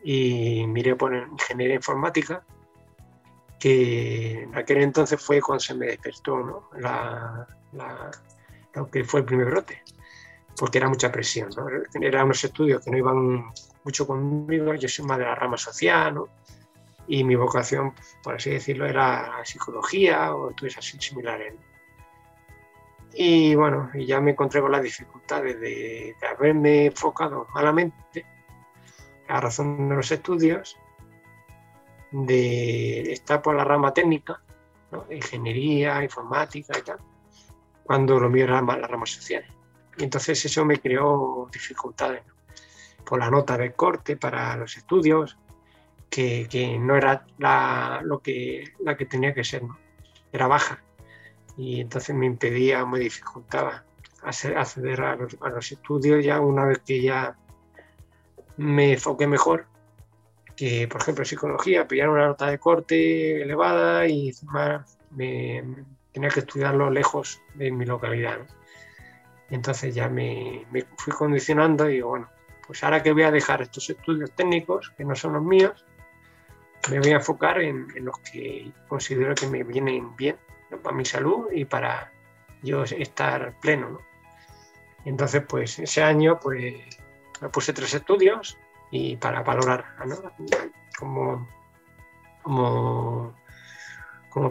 [0.01, 2.43] y miré por ingeniería informática
[3.59, 6.69] que en aquel entonces fue cuando se me despertó ¿no?
[8.73, 9.83] lo que fue el primer brote,
[10.57, 11.49] porque era mucha presión.
[11.99, 13.51] Eran unos estudios que no iban
[13.83, 16.29] mucho conmigo, yo soy más de la rama social, ¿no?
[17.09, 21.55] y mi vocación, por así decirlo, era psicología o estudios así similares.
[23.15, 28.23] Y bueno, y ya me encontré con las dificultades de, haberme enfocado malamente
[29.27, 30.77] a razón de los estudios,
[32.11, 34.39] de estar por la rama técnica,
[35.09, 36.99] ingeniería, informática y tal,
[37.83, 39.43] cuando lo mío era la rama social.
[39.97, 42.21] Y entonces eso me creó dificultades
[43.09, 45.35] por la nota del corte para los estudios,
[46.11, 49.63] que, que no era la, lo que, la que tenía que ser,
[50.31, 50.83] era baja.
[51.57, 53.83] Y entonces me impedía, me dificultaba
[54.21, 57.35] acceder a los, estudios ya una vez que ya
[58.57, 59.65] me enfoqué mejor
[60.55, 65.63] que, por ejemplo, psicología, pillar una nota de corte elevada y encima me,
[66.11, 68.39] tenía que estudiarlo lejos de mi localidad.
[69.49, 72.29] Entonces ya me, me, fui condicionando y bueno,
[72.69, 75.83] pues ahora que voy a dejar estos estudios técnicos, que no son los míos,
[76.91, 80.37] me voy a enfocar en, los que considero que me vienen bien
[80.83, 82.11] para mi salud y para
[82.61, 83.89] yo estar pleno.
[83.89, 84.01] ¿no?
[85.03, 86.75] Entonces, pues ese año pues
[87.41, 88.55] me puse tres estudios
[88.91, 89.85] y para valorar
[90.95, 91.47] como,
[92.43, 93.33] como,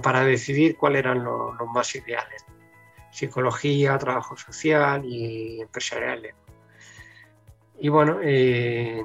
[0.02, 2.44] para decidir cuáles eran los, más ideales.
[3.12, 6.34] Psicología, trabajo social y empresariales.
[7.80, 9.02] Y bueno, eh,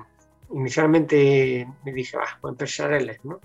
[0.52, 3.40] inicialmente me dije, va, voy a empezar el ¿no?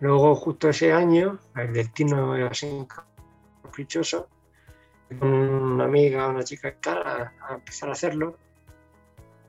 [0.00, 2.86] Luego, justo ese año, el destino era así
[3.62, 4.28] caprichoso,
[5.18, 8.36] con una amiga, una chica y tal, a, empezar a hacerlo,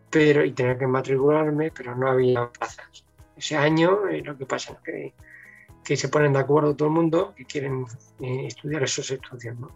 [0.09, 3.05] pero, y tenía que matricularme, pero no había plazas.
[3.37, 5.13] Ese año, eh, lo que pasa es que,
[5.83, 7.85] que, se ponen de acuerdo todo el mundo que quieren
[8.19, 9.69] eh, estudiar esos estudios, ¿no?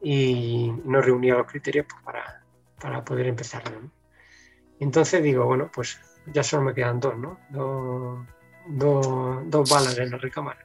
[0.00, 2.42] Y no reunía los criterios pues, para,
[2.80, 3.62] para poder empezar.
[3.70, 3.97] ¿no?
[4.80, 7.38] Entonces digo, bueno, pues ya solo me quedan dos, ¿no?
[8.66, 10.64] Dos, balas en la recámara.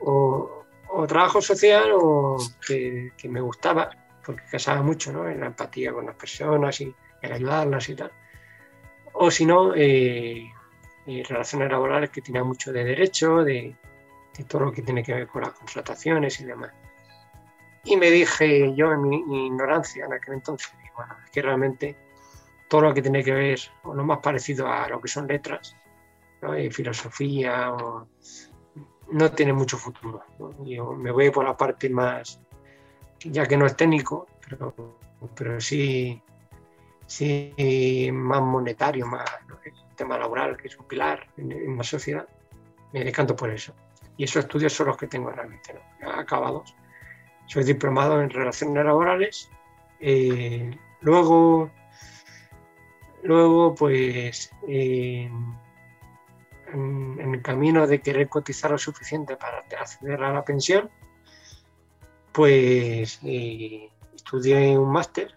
[0.00, 0.64] O,
[1.08, 3.90] trabajo social o que, me gustaba,
[4.24, 5.28] porque casaba mucho, ¿no?
[5.28, 8.12] En la empatía con las personas y en ayudarlas y tal.
[9.14, 10.52] O si no, eh,
[11.06, 13.74] eh, relaciones laborales que tenía mucho de derecho, de,
[14.48, 16.72] todo lo que tiene que ver con las contrataciones y demás.
[17.84, 20.72] Y me dije yo en mi ignorancia en aquel entonces,
[21.32, 21.96] que realmente
[22.68, 25.76] todo lo que tiene que ver, o lo más parecido a lo que son letras,
[26.58, 27.74] y filosofía,
[29.10, 30.22] no tiene mucho futuro.
[30.64, 32.40] Yo me voy por la parte más,
[33.20, 34.74] ya que no es técnico, pero,
[35.34, 36.20] pero sí,
[37.06, 39.24] sí más monetario, más
[39.64, 42.26] el tema laboral, que es un pilar en, la sociedad.
[42.92, 43.74] Me decanto por eso.
[44.16, 46.76] Y esos estudios son los que tengo realmente acabados.
[47.46, 49.50] Soy diplomado en relaciones laborales.
[50.00, 51.70] Eh, luego
[53.24, 55.56] Luego, pues, en,
[56.74, 60.90] el camino de querer cotizar lo suficiente para acceder a la pensión,
[62.32, 65.34] pues eh, estudié un máster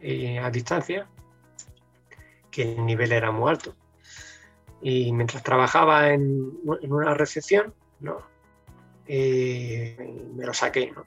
[0.00, 1.08] eh, a distancia,
[2.50, 3.74] que el nivel era muy alto.
[4.82, 8.18] Y mientras trabajaba en, una recepción, ¿no?
[9.06, 9.96] Eh,
[10.34, 10.92] me lo saqué.
[10.92, 11.06] ¿no?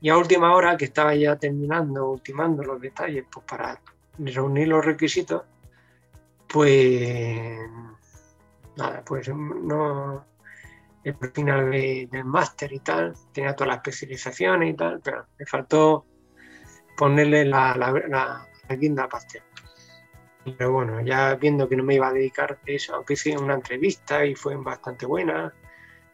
[0.00, 3.78] Y a última hora, que estaba ya terminando, ultimando los detalles pues, para
[4.18, 5.42] reunir los requisitos,
[6.48, 7.58] pues
[8.76, 10.24] nada, pues no
[11.06, 16.04] el final del máster y tal, tenía todas las especializaciones y tal, pero me faltó
[16.96, 19.42] ponerle la, la, la, guinda pastel.
[20.44, 23.54] Pero bueno, ya viendo que no me iba a dedicar a eso, aunque hice una
[23.54, 25.52] entrevista y fue bastante buena,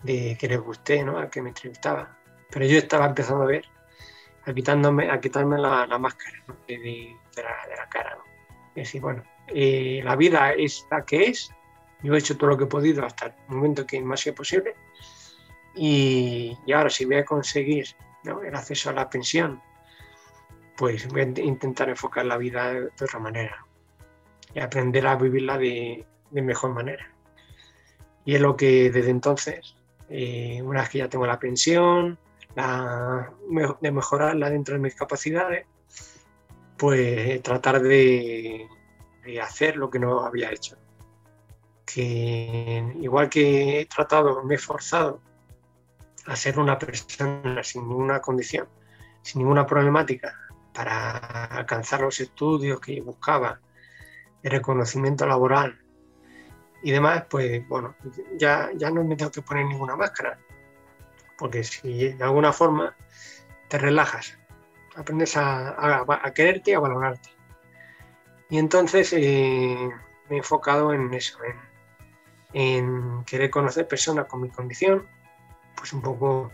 [0.02, 1.18] de que les gusté, ¿no?
[1.18, 2.18] A que me entrevistaba.
[2.50, 3.64] Pero yo estaba empezando a ver,
[4.44, 8.16] a, quitándome, a quitarme la, máscara de, de la, cara.
[8.16, 8.24] ¿no?
[8.74, 11.50] Es decir, bueno, eh, la vida es la que es,
[12.02, 14.74] yo he hecho todo lo que he podido hasta el momento que más sea posible,
[15.74, 17.86] y, y ahora si voy a conseguir
[18.24, 19.60] el acceso a la pensión,
[20.76, 23.64] pues voy a intentar enfocar la vida de, otra manera
[24.54, 27.10] y aprender a vivirla de, de, mejor manera.
[28.24, 29.76] Y es lo que desde entonces,
[30.08, 32.18] eh, una vez que ya tengo la pensión,
[32.54, 35.66] de mejorarla dentro de mis capacidades,
[36.76, 38.68] pues tratar de,
[39.40, 40.76] hacer lo que no había hecho.
[41.84, 45.20] Que igual que he tratado, me he forzado
[46.26, 48.68] a ser una persona sin ninguna condición,
[49.22, 50.34] sin ninguna problemática,
[50.72, 53.60] para alcanzar los estudios que buscaba,
[54.42, 55.78] el reconocimiento laboral
[56.82, 57.94] y demás, pues bueno,
[58.36, 60.38] ya, ya no me tengo que poner ninguna máscara,
[61.42, 62.94] porque si de alguna forma
[63.66, 64.38] te relajas,
[64.94, 67.30] aprendes a, quererte y a valorarte.
[68.48, 69.90] Y entonces eh,
[70.28, 71.38] me he enfocado en eso,
[72.52, 75.04] en querer conocer personas con mi condición,
[75.74, 76.52] pues un poco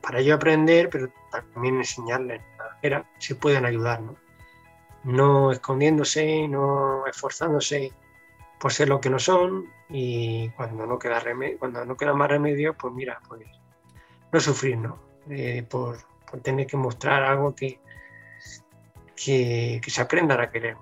[0.00, 4.16] para yo aprender, pero también enseñarles a si pueden ayudar, ¿no?
[5.04, 7.92] no escondiéndose, no esforzándose
[8.58, 12.30] por ser lo que no son y cuando no queda remedio, cuando no queda más
[12.30, 13.42] remedio, pues mira, pues
[14.32, 14.98] no sufrir, ¿no?
[15.30, 15.98] Eh, por,
[16.42, 17.78] tener que mostrar algo que,
[19.14, 20.76] que, se aprenda a querer.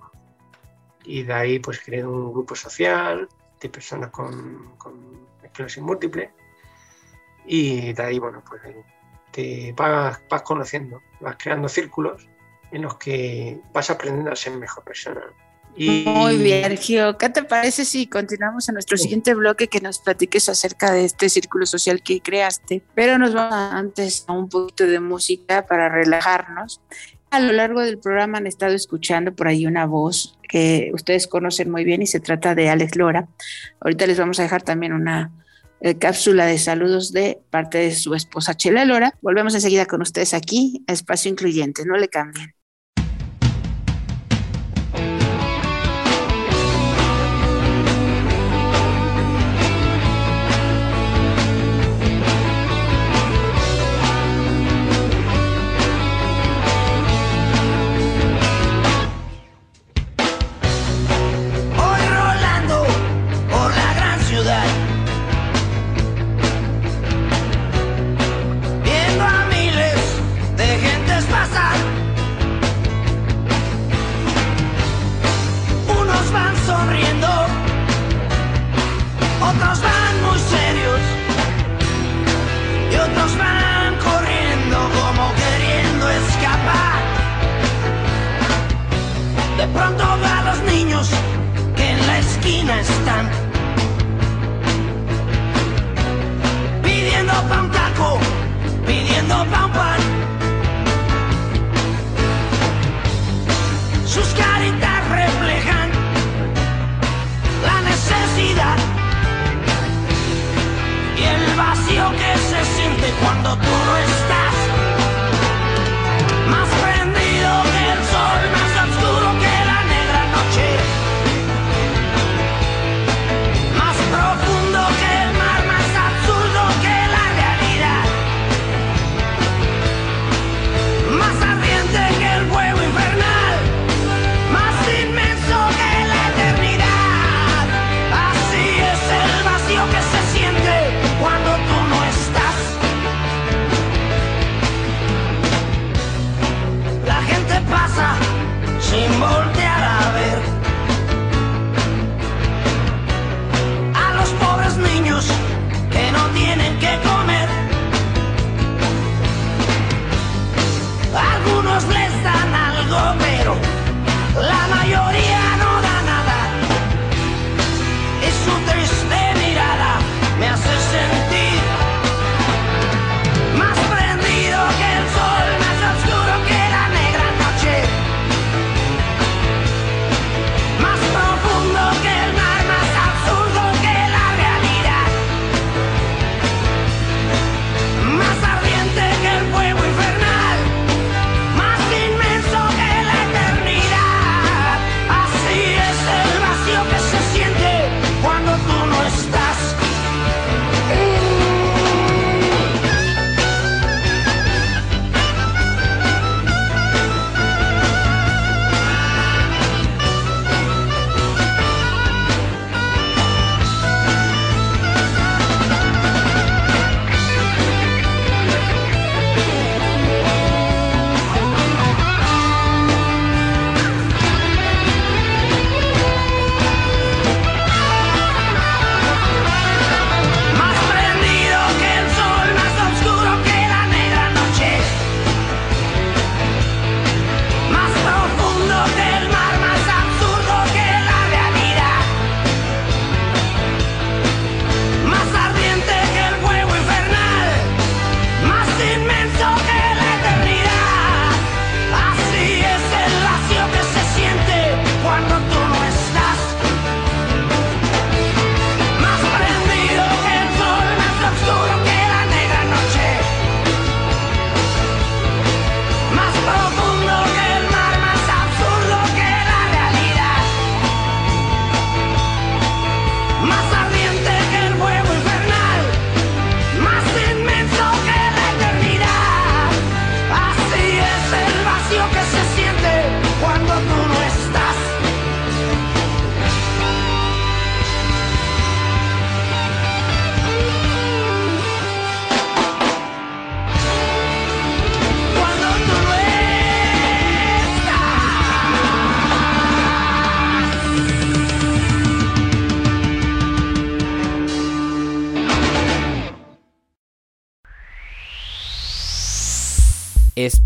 [1.04, 3.28] Y de ahí pues crear un grupo social
[3.60, 6.32] de personas con, con esclerosis múltiple
[7.46, 8.62] y de ahí, bueno, pues
[9.32, 12.28] te vas, vas conociendo, vas creando círculos
[12.70, 15.22] en los que vas aprendiendo a ser mejor persona.
[15.76, 16.04] Y...
[16.06, 17.16] Muy bien, Gio.
[17.16, 21.28] ¿Qué te parece si continuamos en nuestro siguiente bloque que nos platiques acerca de este
[21.28, 22.82] círculo social que creaste?
[22.94, 26.80] Pero nos vamos antes a un poquito de música para relajarnos.
[27.30, 31.70] A lo largo del programa han estado escuchando por ahí una voz que ustedes conocen
[31.70, 33.28] muy bien y se trata de Alex Lora.
[33.80, 35.30] Ahorita les vamos a dejar también una
[35.80, 39.14] eh, cápsula de saludos de parte de su esposa Chela Lora.
[39.22, 41.86] Volvemos enseguida con ustedes aquí a Espacio Incluyente.
[41.86, 42.52] No le cambien.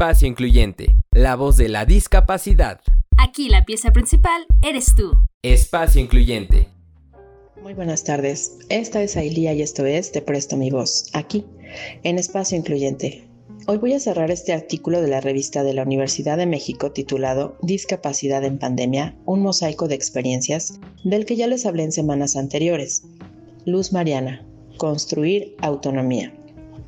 [0.05, 2.79] Espacio Incluyente, la voz de la discapacidad.
[3.17, 5.13] Aquí la pieza principal eres tú.
[5.43, 6.69] Espacio Incluyente.
[7.63, 8.59] Muy buenas tardes.
[8.69, 11.47] Esta es Ailía y esto es Te Presto mi voz, aquí,
[12.03, 13.25] en Espacio Incluyente.
[13.67, 17.57] Hoy voy a cerrar este artículo de la revista de la Universidad de México titulado
[17.63, 23.05] Discapacidad en Pandemia, un mosaico de experiencias, del que ya les hablé en semanas anteriores.
[23.65, 24.45] Luz Mariana,
[24.77, 26.35] Construir Autonomía.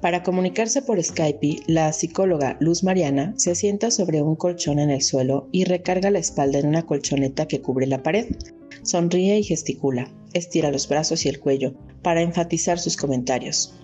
[0.01, 5.01] Para comunicarse por Skype, la psicóloga Luz Mariana se sienta sobre un colchón en el
[5.01, 8.27] suelo y recarga la espalda en una colchoneta que cubre la pared.
[8.83, 13.75] Sonríe y gesticula, estira los brazos y el cuello para enfatizar sus comentarios.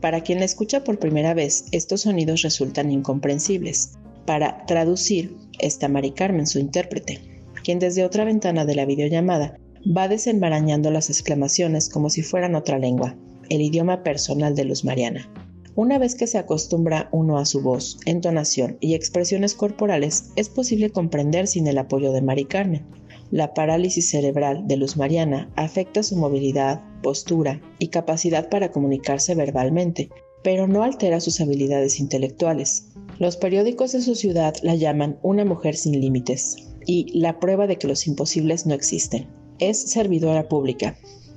[0.00, 3.94] Para quien la escucha por primera vez, estos sonidos resultan incomprensibles.
[4.24, 7.20] Para traducir, está Mari Carmen, su intérprete,
[7.64, 12.78] quien desde otra ventana de la videollamada va desenmarañando las exclamaciones como si fueran otra
[12.78, 13.16] lengua,
[13.48, 15.28] el idioma personal de Luz Mariana.
[15.76, 20.88] Una vez que se acostumbra uno a su voz, entonación y expresiones corporales, es posible
[20.88, 22.86] comprender sin el apoyo de Mari Carmen.
[23.30, 30.08] La parálisis cerebral de Luz Mariana afecta su movilidad, postura y capacidad para comunicarse verbalmente,
[30.42, 32.86] pero no altera sus habilidades intelectuales.
[33.18, 36.56] Los periódicos de su ciudad la llaman una mujer sin límites
[36.86, 39.28] y la prueba de que los imposibles no existen.
[39.58, 40.96] Es servidora pública,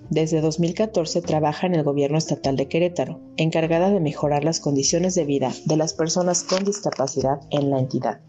[0.09, 5.25] desde 2014 trabaja en el gobierno estatal de Querétaro, encargada de mejorar las condiciones de
[5.25, 8.19] vida de las personas con discapacidad en la entidad.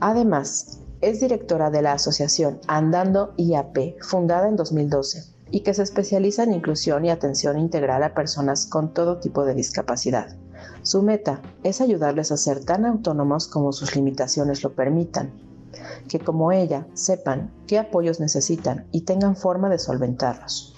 [0.00, 6.42] Además, es directora de la asociación Andando IAP, fundada en 2012, y que se especializa
[6.42, 10.36] en inclusión y atención integral a personas con todo tipo de discapacidad.
[10.82, 15.32] Su meta es ayudarles a ser tan autónomos como sus limitaciones lo permitan,
[16.08, 20.73] que como ella sepan qué apoyos necesitan y tengan forma de solventarlos.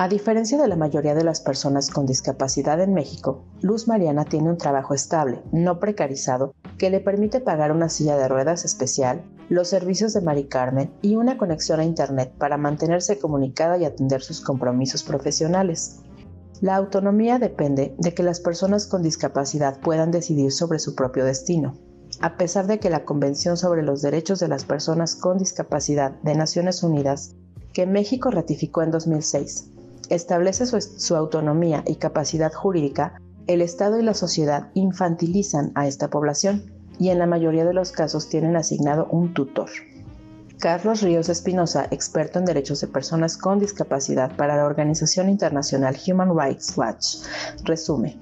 [0.00, 4.48] A diferencia de la mayoría de las personas con discapacidad en México, Luz Mariana tiene
[4.48, 9.66] un trabajo estable, no precarizado, que le permite pagar una silla de ruedas especial, los
[9.66, 14.40] servicios de Mari Carmen y una conexión a Internet para mantenerse comunicada y atender sus
[14.40, 15.98] compromisos profesionales.
[16.60, 21.74] La autonomía depende de que las personas con discapacidad puedan decidir sobre su propio destino.
[22.20, 26.36] A pesar de que la Convención sobre los Derechos de las Personas con Discapacidad de
[26.36, 27.34] Naciones Unidas,
[27.72, 29.72] que México ratificó en 2006,
[30.08, 36.72] establece su, autonomía y capacidad jurídica, el Estado y la sociedad infantilizan a esta población
[36.98, 39.70] y en la mayoría de los casos tienen asignado un tutor.
[40.58, 46.36] Carlos Ríos Espinosa, experto en derechos de personas con discapacidad para la organización internacional Human
[46.36, 47.18] Rights Watch,
[47.64, 48.18] resume,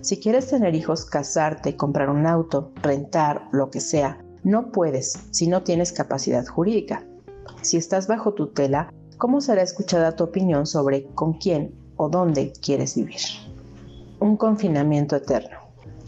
[0.00, 5.46] si quieres tener hijos, casarte, comprar un auto, rentar, lo que sea, no puedes si
[5.46, 7.04] no tienes capacidad jurídica.
[7.60, 12.96] Si estás bajo tutela, ¿cómo será escuchada tu opinión sobre con quién o dónde quieres
[12.96, 13.20] vivir?
[14.18, 15.58] Un confinamiento eterno.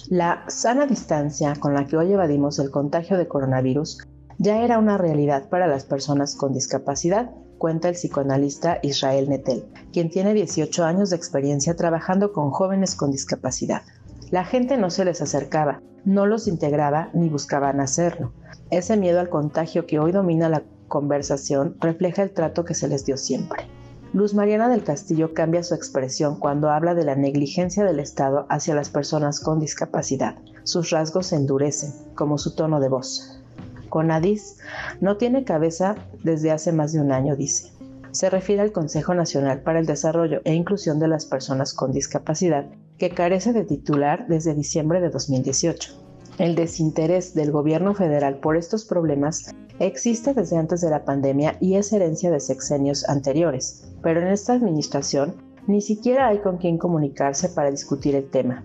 [0.09, 3.99] La sana distancia con la que hoy evadimos el contagio de coronavirus
[4.39, 10.09] ya era una realidad para las personas con discapacidad, cuenta el psicoanalista Israel Netel, quien
[10.09, 13.83] tiene 18 años de experiencia trabajando con jóvenes con discapacidad.
[14.31, 18.33] La gente no se les acercaba, no los integraba ni buscaban hacerlo.
[18.71, 20.63] Ese miedo al contagio que hoy domina la
[20.93, 23.65] conversación refleja el trato que se les dio siempre.
[24.13, 28.75] Luz Mariana del Castillo cambia su expresión cuando habla de la negligencia del Estado hacia
[28.75, 30.37] las personas con discapacidad.
[30.65, 33.41] Sus rasgos se endurecen, como su tono de voz.
[33.89, 34.59] Conadis
[35.01, 37.73] no tiene cabeza desde hace más de un año, dice.
[38.11, 42.67] Se refiere al Consejo Nacional para el Desarrollo e Inclusión de las Personas con Discapacidad,
[42.99, 46.02] que carece de titular desde diciembre de 2018.
[46.43, 51.77] El desinterés del gobierno federal por estos problemas existe desde antes de la pandemia y
[51.77, 55.37] es herencia de sexenios anteriores, pero en esta administración
[55.69, 58.65] ni siquiera hay con quién comunicarse para discutir el tema.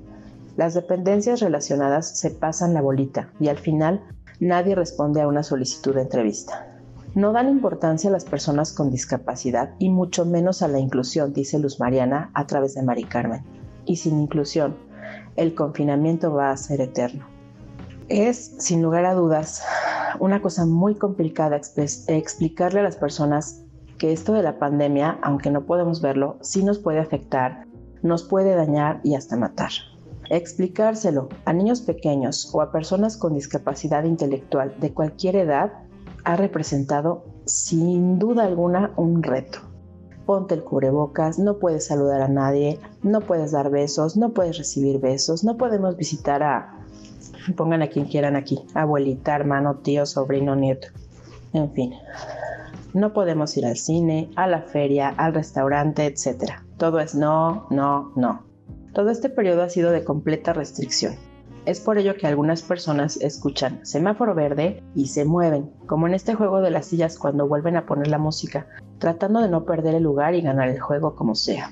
[0.55, 4.01] Las dependencias relacionadas se pasan la bolita y al final
[4.39, 6.80] nadie responde a una solicitud de entrevista.
[7.13, 11.59] No dan importancia a las personas con discapacidad y mucho menos a la inclusión, dice
[11.59, 13.43] Luz Mariana a través de Mari Carmen.
[13.86, 14.75] Y sin inclusión,
[15.36, 17.36] el confinamiento va a ser eterno.
[18.09, 19.63] Es, sin lugar a dudas,
[20.19, 23.65] una cosa muy complicada explicarle a las personas
[23.97, 27.65] que esto de la pandemia, aunque no podemos verlo, sí nos puede afectar,
[28.03, 29.71] nos puede dañar y hasta matar.
[30.29, 35.73] Explicárselo a niños pequeños o a personas con discapacidad intelectual de cualquier edad
[36.23, 39.59] ha representado sin duda alguna un reto.
[40.25, 44.99] Ponte el cubrebocas, no puedes saludar a nadie, no puedes dar besos, no puedes recibir
[44.99, 46.76] besos, no podemos visitar a
[47.55, 50.89] Pongan a quien quieran aquí, abuelita, hermano, tío, sobrino, nieto.
[51.53, 51.93] En fin,
[52.93, 56.53] no podemos ir al cine, a la feria, al restaurante, etc.
[56.77, 58.43] Todo es no, no, no.
[58.93, 61.15] Todo este periodo ha sido de completa restricción.
[61.65, 66.33] Es por ello que algunas personas escuchan semáforo verde y se mueven, como en este
[66.33, 68.67] juego de las sillas cuando vuelven a poner la música,
[68.99, 71.71] tratando de no perder el lugar y ganar el juego como sea.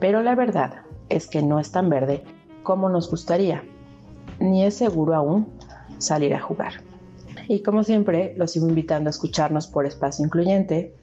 [0.00, 2.24] Pero la verdad es que no es tan verde
[2.62, 3.64] como nos gustaría,
[4.40, 5.48] ni es seguro aún
[5.98, 6.82] salir a jugar.
[7.48, 10.94] Y como siempre, los sigo invitando a escucharnos por Espacio Incluyente.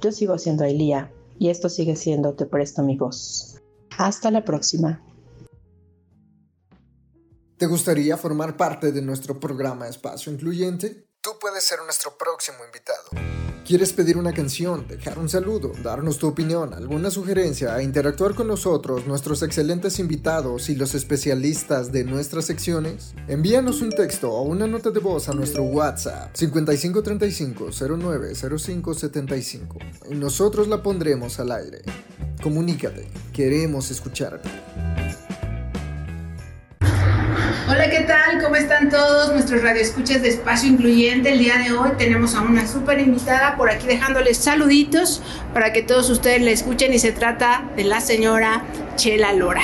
[0.00, 3.60] Yo sigo siendo Ailía y esto sigue siendo Te Presto mi voz.
[3.96, 5.02] Hasta la próxima.
[7.56, 11.05] ¿Te gustaría formar parte de nuestro programa Espacio Incluyente?
[11.26, 13.02] Tú puedes ser nuestro próximo invitado.
[13.66, 18.46] ¿Quieres pedir una canción, dejar un saludo, darnos tu opinión, alguna sugerencia e interactuar con
[18.46, 23.12] nosotros, nuestros excelentes invitados y los especialistas de nuestras secciones?
[23.26, 30.68] Envíanos un texto o una nota de voz a nuestro WhatsApp 5535 090575 y nosotros
[30.68, 31.82] la pondremos al aire.
[32.40, 34.48] Comunícate, queremos escucharte.
[37.68, 38.40] Hola, ¿qué tal?
[38.40, 41.32] ¿Cómo están todos nuestros radioescuchas de Espacio Incluyente?
[41.32, 45.20] El día de hoy tenemos a una súper invitada por aquí dejándoles saluditos
[45.52, 48.62] para que todos ustedes la escuchen y se trata de la señora
[48.94, 49.62] Chela Lora.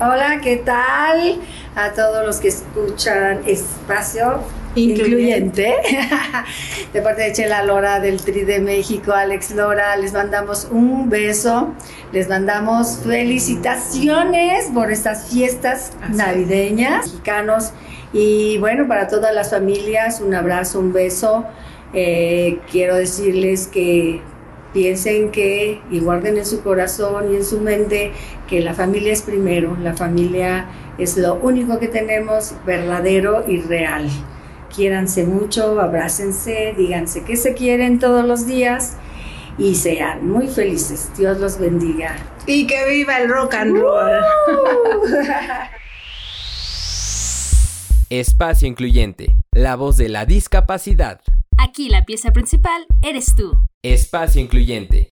[0.00, 1.40] Hola, ¿qué tal?
[1.76, 4.42] A todos los que escuchan Espacio
[4.76, 5.74] Incluyente.
[6.92, 11.72] De parte de Chela Lora del Tri de México, Alex Lora, les mandamos un beso,
[12.12, 17.72] les mandamos felicitaciones por estas fiestas navideñas mexicanos
[18.12, 21.44] y bueno, para todas las familias, un abrazo, un beso.
[21.94, 24.20] Eh, quiero decirles que
[24.74, 28.12] piensen que y guarden en su corazón y en su mente
[28.46, 30.66] que la familia es primero, la familia
[30.98, 34.10] es lo único que tenemos verdadero y real
[34.74, 38.96] quiéranse mucho, abrácense, díganse que se quieren todos los días
[39.58, 41.10] y sean muy felices.
[41.16, 42.16] Dios los bendiga.
[42.46, 44.10] Y que viva el rock and roll.
[48.10, 51.20] Espacio Incluyente, la voz de la discapacidad.
[51.58, 53.52] Aquí la pieza principal eres tú.
[53.82, 55.08] Espacio Incluyente.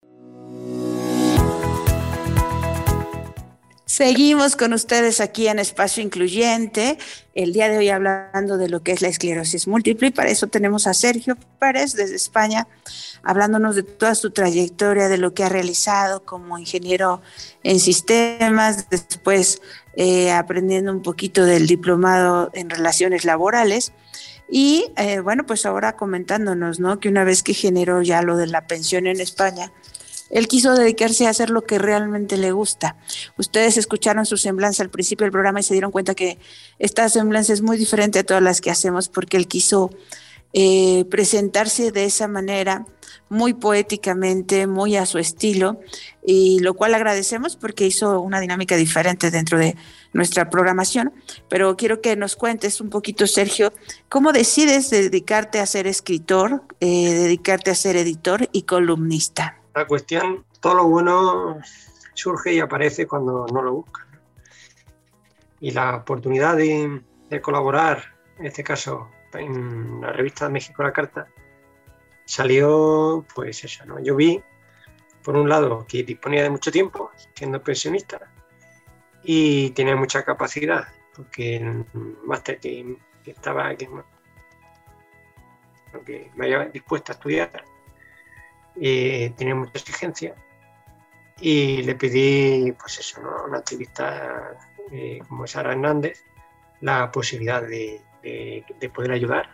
[3.89, 6.99] Seguimos con ustedes aquí en Espacio Incluyente,
[7.35, 10.47] el día de hoy hablando de lo que es la esclerosis múltiple y para eso
[10.47, 12.69] tenemos a Sergio Pérez desde España
[13.23, 17.23] hablándonos de toda su trayectoria, de lo que ha realizado como ingeniero
[17.63, 19.63] en sistemas, después
[19.97, 23.95] eh, aprendiendo un poquito del diplomado en relaciones laborales
[24.51, 27.01] y eh, bueno, pues ahora comentándonos, ¿no?
[27.01, 29.73] Que una vez que generó ya lo de la pensión en España,
[30.31, 32.97] él quiso dedicarse a hacer lo que realmente le gusta.
[33.37, 36.39] Ustedes escucharon su semblanza al principio del programa y se dieron cuenta que
[36.79, 39.91] esta semblanza es muy diferente a todas las que hacemos porque él quiso
[40.55, 42.87] eh, presentarse de esa manera,
[43.29, 45.81] muy poéticamente, muy a su estilo,
[46.25, 49.77] y lo cual agradecemos porque hizo una dinámica diferente dentro de
[50.15, 51.13] nuestra programación.
[51.51, 53.73] Pero quiero que nos cuentes un poquito, Sergio,
[54.09, 60.45] cómo decides dedicarte a ser escritor, eh, dedicarte a ser editor y columnista la cuestión,
[60.61, 61.59] todo lo bueno
[62.15, 64.07] surge y aparece cuando no lo buscas.
[65.61, 67.03] Y la oportunidad de,
[67.41, 71.29] colaborar, en este caso en la revista México La Carta,
[72.25, 74.01] salió pues eso, ¿no?
[74.01, 74.43] Yo vi,
[75.23, 78.21] por un lado, que disponía de mucho tiempo, siendo pensionista,
[79.23, 81.85] y tenía mucha capacidad, porque el
[82.25, 83.89] máster que, estaba, que
[86.35, 87.65] me había dispuesto a estudiar,
[88.81, 90.35] y tenía mucha exigencia
[91.41, 94.57] y le pedí, pues eso, a una activista
[94.91, 96.25] eh, como Sara Hernández,
[96.81, 98.03] la posibilidad de,
[98.95, 99.51] poder ayudar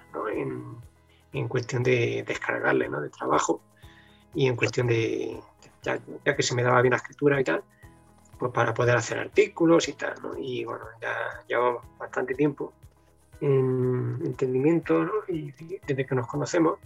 [1.33, 3.01] en, cuestión de descargarle ¿no?
[3.01, 3.61] de trabajo
[4.35, 5.41] y en cuestión de,
[5.83, 5.99] ya,
[6.37, 7.63] que se me daba bien la escritura y tal,
[8.39, 10.15] pues para poder hacer artículos y tal.
[10.39, 11.15] Y bueno, ya
[11.47, 12.73] llevamos bastante tiempo
[13.41, 15.53] en entendimiento y
[15.87, 16.79] desde que nos conocemos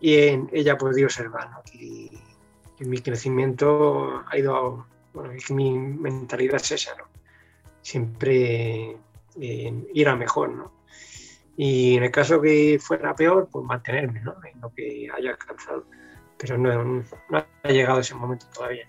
[0.00, 2.10] y en ella he podido observar que,
[2.80, 7.04] mi crecimiento ha ido, bueno, que mi mentalidad es esa, ¿no?
[7.80, 8.96] siempre
[9.40, 10.72] eh, ir a mejor, ¿no?
[11.56, 14.34] Y en el caso que fuera peor, pues mantenerme, ¿no?
[14.44, 15.86] En lo que haya alcanzado.
[16.36, 18.86] Pero no, no ha llegado ese momento todavía.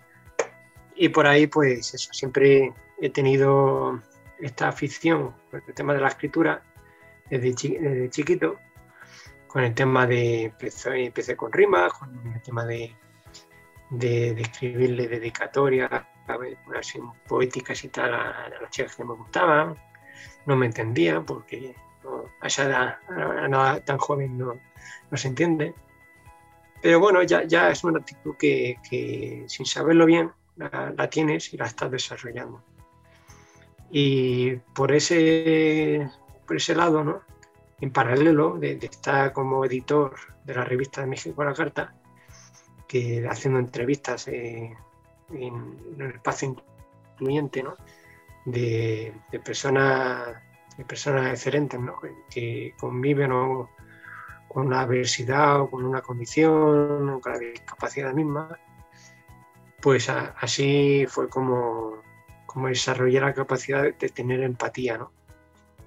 [0.96, 4.02] Y por ahí, pues eso, siempre he tenido
[4.40, 6.62] esta afición por el tema de la escritura
[7.30, 8.58] desde chiquito
[9.58, 12.96] con el tema de empecé, con rimas, con el tema de,
[13.90, 15.90] de, escribirle dedicatorias
[17.28, 19.76] poéticas y tal a, las chicas que me gustaban.
[20.46, 21.76] No me entendían porque
[22.40, 24.54] a esa edad, a nada tan joven, no,
[25.10, 25.74] no, se entiende.
[26.84, 31.52] Pero bueno, ya, ya es una actitud que, que sin saberlo bien la, la, tienes
[31.52, 32.62] y la estás desarrollando.
[33.90, 36.12] Y por ese,
[36.46, 37.37] por ese lado, ¿no?
[37.80, 41.96] En paralelo de, estar como editor de la revista de México a la Carta,
[42.88, 44.76] que haciendo entrevistas en,
[45.30, 46.56] el espacio
[47.14, 47.76] incluyente ¿no?
[48.46, 49.14] de,
[49.44, 50.38] personas
[50.78, 52.00] de personas excelentes ¿no?
[52.30, 53.32] que conviven
[54.48, 58.58] con una adversidad o con una condición o con la discapacidad misma,
[59.82, 62.02] pues así fue como,
[62.46, 65.12] como desarrollé la capacidad de, tener empatía, ¿no?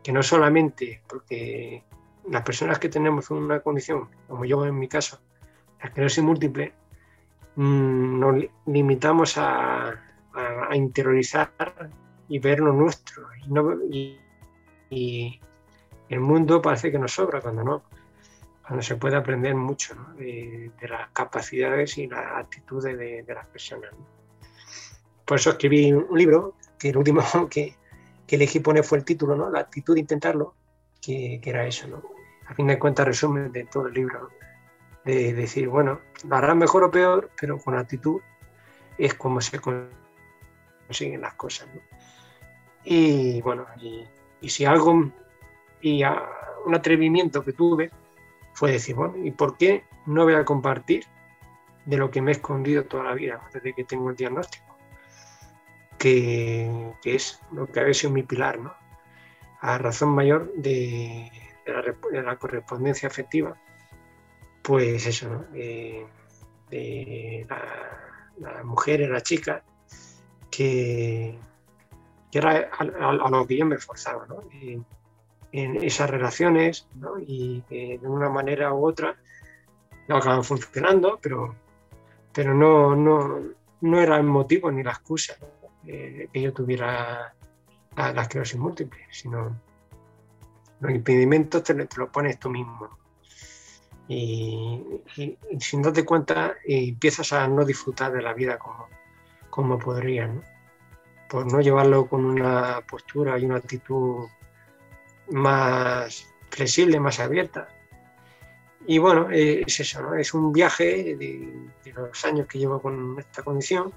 [0.03, 1.85] Que no solamente porque
[2.29, 5.21] las personas que tenemos una condición, como yo en mi caso,
[5.81, 6.73] la esclerosis múltiple,
[7.57, 9.95] mm, nos limitamos a,
[10.73, 11.51] interiorizar
[12.29, 13.27] y ver lo nuestro.
[13.91, 15.41] Y,
[16.09, 17.83] el mundo parece que nos sobra cuando no
[18.71, 23.91] cuando se puede aprender mucho de, las capacidades y las actitudes de, las personas.
[25.25, 27.21] Por eso escribí un libro, que el último
[27.51, 27.75] que,
[28.31, 29.51] que elegí poner fue el título, ¿no?
[29.51, 30.55] La actitud de intentarlo,
[31.03, 31.89] que, era eso.
[31.89, 32.01] ¿no?
[32.47, 34.31] A fin de cuentas, resumen de todo el libro.
[35.05, 38.21] De decir, bueno, lo harán mejor o peor, pero con actitud
[38.97, 41.67] es como se consiguen las cosas.
[42.85, 43.67] Y bueno,
[44.41, 45.11] y si algo,
[45.81, 47.91] y un atrevimiento que tuve,
[48.53, 51.05] fue decir, bueno, ¿y por qué no voy a compartir
[51.85, 54.70] de lo que me he escondido toda la vida desde que tengo el diagnóstico?
[56.01, 58.75] Que, es lo que ha sido mi pilar, ¿no?
[59.61, 61.31] A razón mayor de,
[61.67, 63.55] la, correspondencia afectiva,
[64.63, 65.45] pues eso, ¿no?
[65.53, 69.63] de la, mujer, la chica,
[70.51, 71.39] que,
[72.33, 74.43] era a, lo que yo me esforzaba, ¿no?
[75.53, 76.89] en esas relaciones
[77.27, 79.17] y de una manera u otra
[80.09, 81.55] no acaban funcionando, pero,
[82.33, 83.41] pero no, no,
[83.83, 85.37] no era el motivo ni la excusa
[85.85, 87.35] que yo tuviera
[87.97, 89.61] la, esclerosis múltiple, sino
[90.81, 92.99] los impedimentos te, te lo pones tú mismo.
[94.09, 95.01] Y,
[95.61, 98.89] sin darte cuenta empiezas a no disfrutar de la vida como,
[99.51, 100.31] como podrías,
[101.29, 104.27] por no llevarlo con una postura y una actitud
[105.31, 107.69] más flexible, más abierta.
[108.87, 110.15] Y bueno, es eso, ¿no?
[110.15, 113.93] es un viaje de, los años que llevo con esta condición,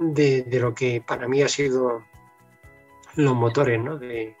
[0.00, 2.04] de, lo que para mí ha sido
[3.14, 3.98] los motores, ¿no?
[3.98, 4.36] de,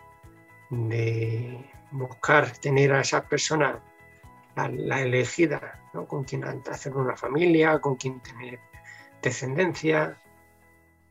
[1.90, 3.78] buscar tener a esa persona
[4.56, 6.06] la, elegida, ¿no?
[6.06, 8.58] con quien hacer una familia, con quien tener
[9.20, 10.18] descendencia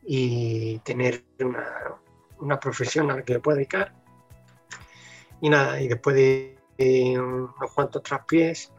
[0.03, 1.99] y tener una,
[2.39, 4.01] una profesión a la que pueda dedicar
[5.41, 6.57] y nada, y después de,
[7.17, 8.71] unos cuantos traspiés,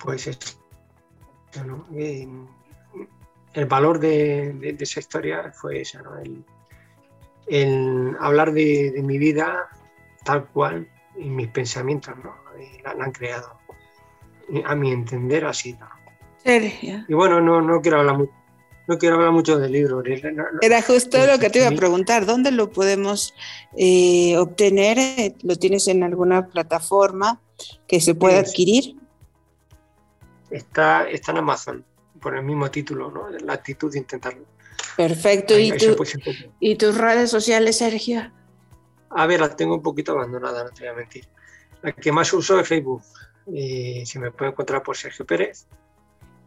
[0.00, 0.58] pues es,
[3.54, 6.12] el valor de, esa historia fue ese, ¿no?
[7.46, 9.68] el, hablar de, mi vida
[10.24, 12.34] tal cual y mis pensamientos ¿no?
[12.84, 13.58] la, han creado.
[14.64, 15.74] A mi entender así.
[15.74, 15.88] ¿no?
[17.08, 18.32] Y bueno, no, no quiero hablar mucho
[18.86, 20.02] no quiero hablar mucho del libro.
[20.60, 23.34] Era justo lo que te iba a preguntar, ¿dónde lo podemos
[23.76, 25.34] eh, obtener?
[25.42, 27.40] ¿Lo tienes en alguna plataforma
[27.86, 28.96] que se pueda adquirir?
[30.50, 31.84] Está, está en Amazon,
[32.22, 33.28] por el mismo título, ¿no?
[33.30, 34.46] La actitud de intentarlo.
[34.96, 35.58] Perfecto.
[35.58, 35.72] ¿Y,
[36.60, 38.30] ¿Y tus redes sociales, Sergio?
[39.10, 41.28] A ver, las tengo un poquito abandonadas, no te voy a mentir.
[41.82, 43.02] La que más uso es Facebook.
[43.46, 45.66] Y se me puede encontrar por Sergio Pérez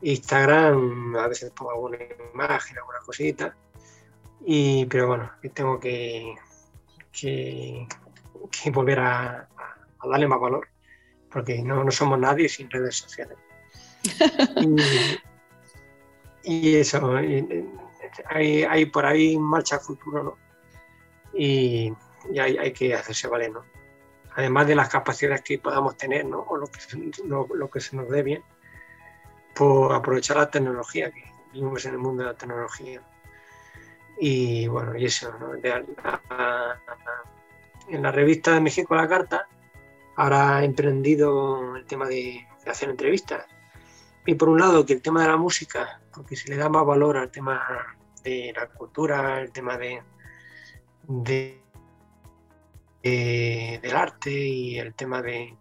[0.01, 1.97] Instagram a veces pongo alguna
[2.33, 3.55] imagen, alguna cosita.
[4.45, 6.35] Y, pero bueno, tengo que,
[7.11, 7.87] que,
[8.71, 9.49] volver a,
[10.03, 10.67] darle más valor,
[11.31, 13.37] porque no, no somos nadie sin redes sociales.
[14.61, 14.75] y,
[16.45, 17.15] eso,
[18.29, 20.37] hay, hay, por ahí marcha futuro, ¿no?
[21.33, 21.91] Y,
[22.31, 23.65] y hay, que hacerse valer, ¿no?
[24.35, 26.39] Además de las capacidades que podamos tener, ¿no?
[26.41, 26.79] O lo que,
[27.25, 28.43] lo, que se nos dé bien
[29.53, 31.23] por aprovechar la tecnología, que
[31.53, 33.01] vivimos en el mundo de la tecnología.
[34.19, 35.53] Y bueno, y eso, ¿no?
[37.87, 39.47] en la revista de México La Carta,
[40.15, 43.45] ahora he emprendido el tema de, hacer entrevistas.
[44.25, 46.85] Y por un lado, que el tema de la música, porque se le da más
[46.85, 50.01] valor al tema de la cultura, el tema de,
[51.07, 51.61] de,
[53.81, 55.55] del arte y el tema de,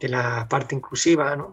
[0.00, 1.52] de la parte inclusiva, ¿no?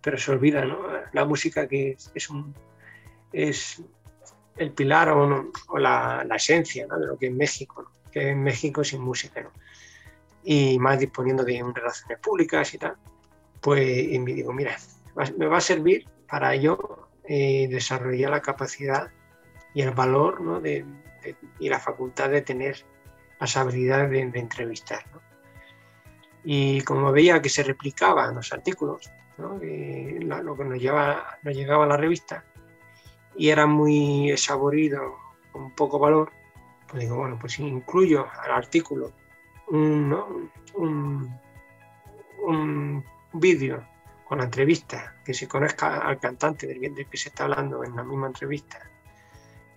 [0.00, 0.64] pero se olvida
[1.12, 2.54] la música que es, un,
[3.32, 3.82] es
[4.56, 9.50] el pilar o, la, esencia de lo que es México, que es México sin música.
[10.44, 12.96] Y más disponiendo de relaciones públicas y tal,
[13.60, 14.76] pues me digo, mira,
[15.36, 19.10] me va a servir para yo eh, desarrollar la capacidad
[19.74, 20.84] y el valor de,
[21.58, 22.84] y la facultad de tener
[23.38, 25.04] las habilidades de, entrevistar.
[26.44, 31.88] Y como veía que se replicaban los artículos, lo que nos, lleva, nos llegaba a
[31.88, 32.44] la revista,
[33.36, 35.16] y era muy saborido,
[35.52, 36.32] con poco valor,
[36.88, 39.12] pues digo, bueno, pues incluyo al artículo
[39.68, 40.50] un,
[42.44, 43.86] un, vídeo
[44.26, 47.94] con la entrevista, que se conozca al cantante del, del que se está hablando en
[47.94, 48.80] la misma entrevista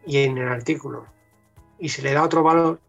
[0.06, 1.06] y en el artículo,
[1.78, 2.80] y se le da otro valor,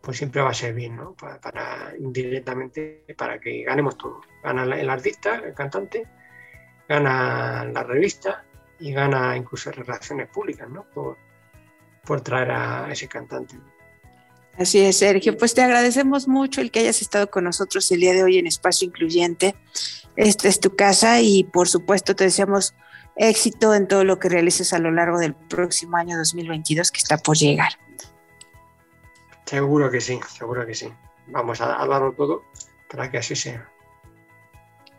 [0.00, 1.14] pues siempre va a ser bien, ¿no?
[1.14, 4.20] Para, indirectamente, para que ganemos todo.
[4.42, 6.06] Gana el artista, el cantante,
[6.88, 8.44] gana la revista
[8.78, 10.84] y gana incluso relaciones públicas, ¿no?
[10.94, 11.16] Por,
[12.04, 13.56] por traer a ese cantante.
[14.58, 15.36] Así es, Sergio.
[15.36, 18.46] Pues te agradecemos mucho el que hayas estado con nosotros el día de hoy en
[18.46, 19.54] Espacio Incluyente.
[20.16, 22.74] Esta es tu casa y por supuesto te deseamos
[23.16, 27.18] éxito en todo lo que realices a lo largo del próximo año 2022 que está
[27.18, 27.72] por llegar.
[29.44, 30.88] Seguro que sí, seguro que sí.
[31.28, 32.44] Vamos a, darlo todo
[32.90, 33.70] para que así sea.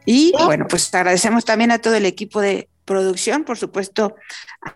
[0.05, 4.15] Y bueno, pues agradecemos también a todo el equipo de producción, por supuesto,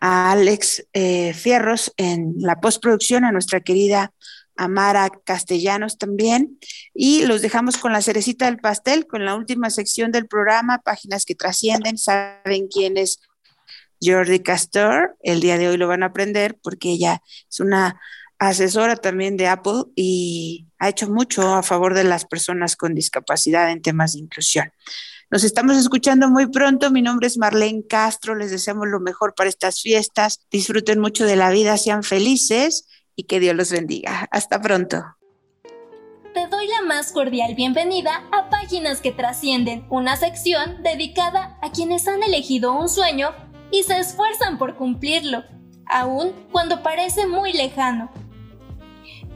[0.02, 4.12] a Alex eh, Fierros en la postproducción, a nuestra querida
[4.62, 6.60] Amara Castellanos también.
[6.94, 11.26] Y los dejamos con la cerecita del pastel, con la última sección del programa, páginas
[11.26, 11.98] que trascienden.
[11.98, 13.20] Saben quién es
[14.02, 15.18] Jordi Castor.
[15.24, 18.00] El día de hoy lo van a aprender porque ella es una
[18.38, 23.72] asesora también de Apple y ha hecho mucho a favor de las personas con discapacidad
[23.72, 24.72] en temas de inclusión.
[25.32, 26.92] Nos estamos escuchando muy pronto.
[26.92, 28.36] Mi nombre es Marlene Castro.
[28.36, 30.42] Les deseamos lo mejor para estas fiestas.
[30.52, 32.86] Disfruten mucho de la vida, sean felices
[33.24, 34.28] que Dios los bendiga.
[34.32, 35.04] Hasta pronto.
[36.34, 42.08] Te doy la más cordial bienvenida a Páginas que Trascienden, una sección dedicada a quienes
[42.08, 43.32] han elegido un sueño
[43.70, 45.44] y se esfuerzan por cumplirlo,
[45.88, 48.10] aun cuando parece muy lejano.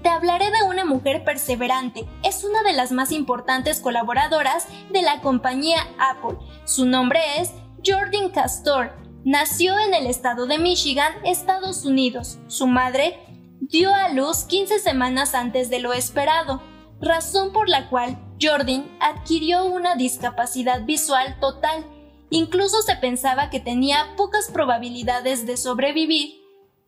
[0.03, 5.19] Te hablaré de una mujer perseverante, es una de las más importantes colaboradoras de la
[5.19, 6.37] compañía Apple.
[6.63, 7.51] Su nombre es
[7.85, 8.93] Jordan Castor.
[9.25, 12.37] Nació en el estado de Michigan, Estados Unidos.
[12.47, 13.19] Su madre
[13.67, 16.61] dio a luz 15 semanas antes de lo esperado,
[17.01, 21.85] razón por la cual Jordan adquirió una discapacidad visual total.
[22.29, 26.35] Incluso se pensaba que tenía pocas probabilidades de sobrevivir,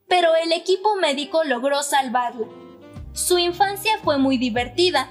[0.08, 2.48] pero el equipo médico logró salvarla.
[3.14, 5.08] Su infancia fue muy divertida.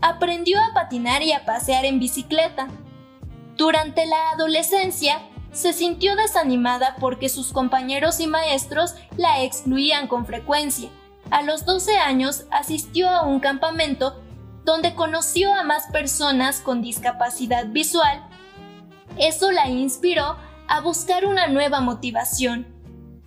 [0.00, 2.68] Aprendió a patinar y a pasear en bicicleta.
[3.56, 10.90] Durante la adolescencia, se sintió desanimada porque sus compañeros y maestros la excluían con frecuencia.
[11.34, 14.22] A los 12 años asistió a un campamento
[14.64, 18.24] donde conoció a más personas con discapacidad visual.
[19.18, 20.36] Eso la inspiró
[20.68, 22.68] a buscar una nueva motivación.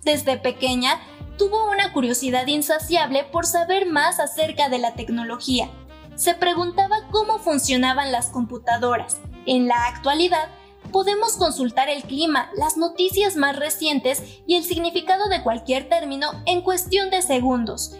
[0.04, 0.98] Desde pequeña
[1.36, 5.68] tuvo una curiosidad insaciable por saber más acerca de la tecnología.
[6.14, 9.20] Se preguntaba cómo funcionaban las computadoras.
[9.44, 10.48] En la actualidad,
[10.92, 16.62] podemos consultar el clima, las noticias más recientes y el significado de cualquier término en
[16.62, 17.94] cuestión de segundos.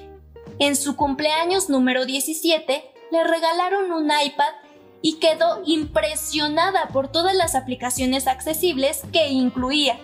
[0.59, 4.53] En su cumpleaños número 17 le regalaron un iPad
[5.03, 9.99] y quedó impresionada por todas las aplicaciones accesibles que incluía.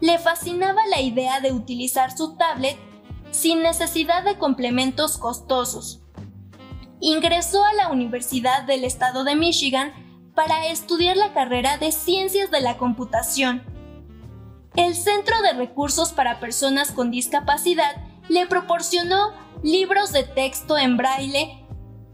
[0.00, 2.76] Le fascinaba la idea de utilizar su tablet
[3.30, 6.00] sin necesidad de complementos costosos.
[7.00, 9.92] Ingresó a la Universidad del Estado de Michigan
[10.34, 13.62] para estudiar la carrera de Ciencias de la Computación.
[14.74, 17.96] El Centro de Recursos para Personas con Discapacidad
[18.28, 21.64] le proporcionó libros de texto en braille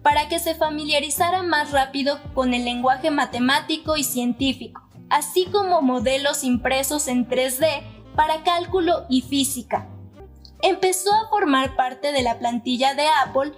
[0.03, 6.43] para que se familiarizara más rápido con el lenguaje matemático y científico, así como modelos
[6.43, 7.83] impresos en 3D
[8.17, 9.87] para cálculo y física.
[10.63, 13.53] Empezó a formar parte de la plantilla de Apple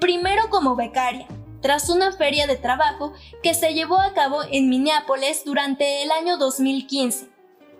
[0.00, 1.26] primero como becaria,
[1.60, 6.36] tras una feria de trabajo que se llevó a cabo en Minneapolis durante el año
[6.38, 7.28] 2015.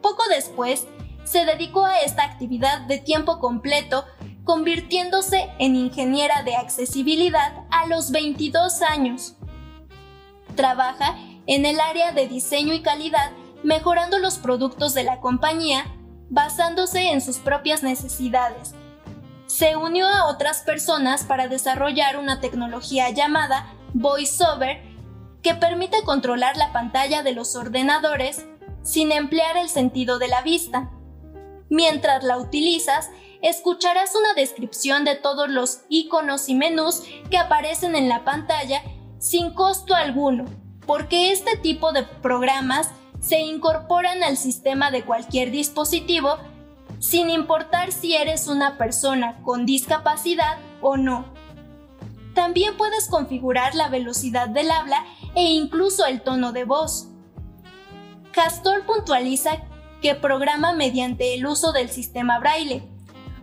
[0.02, 0.86] Poco después,
[1.24, 4.04] se dedicó a esta actividad de tiempo completo,
[4.44, 9.34] convirtiéndose en ingeniera de accesibilidad a los 22 años.
[10.54, 15.86] Trabaja en el área de diseño y calidad, mejorando los productos de la compañía,
[16.30, 18.74] basándose en sus propias necesidades,
[19.48, 24.82] se unió a otras personas para desarrollar una tecnología llamada VoiceOver
[25.42, 28.46] que permite controlar la pantalla de los ordenadores
[28.82, 30.90] sin emplear el sentido de la vista.
[31.70, 33.08] Mientras la utilizas,
[33.40, 38.82] escucharás una descripción de todos los iconos y menús que aparecen en la pantalla
[39.18, 40.44] sin costo alguno,
[40.86, 42.90] porque este tipo de programas
[43.20, 46.36] se incorporan al sistema de cualquier dispositivo
[46.98, 51.24] sin importar si eres una persona con discapacidad o no.
[52.34, 57.08] También puedes configurar la velocidad del habla e incluso el tono de voz.
[58.32, 59.62] Castor puntualiza
[60.00, 62.82] que programa mediante el uso del sistema braille,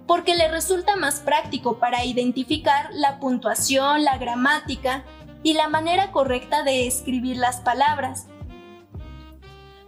[0.08, 5.04] porque le resulta más práctico para identificar la puntuación, la gramática
[5.44, 8.28] y la manera correcta de escribir las palabras.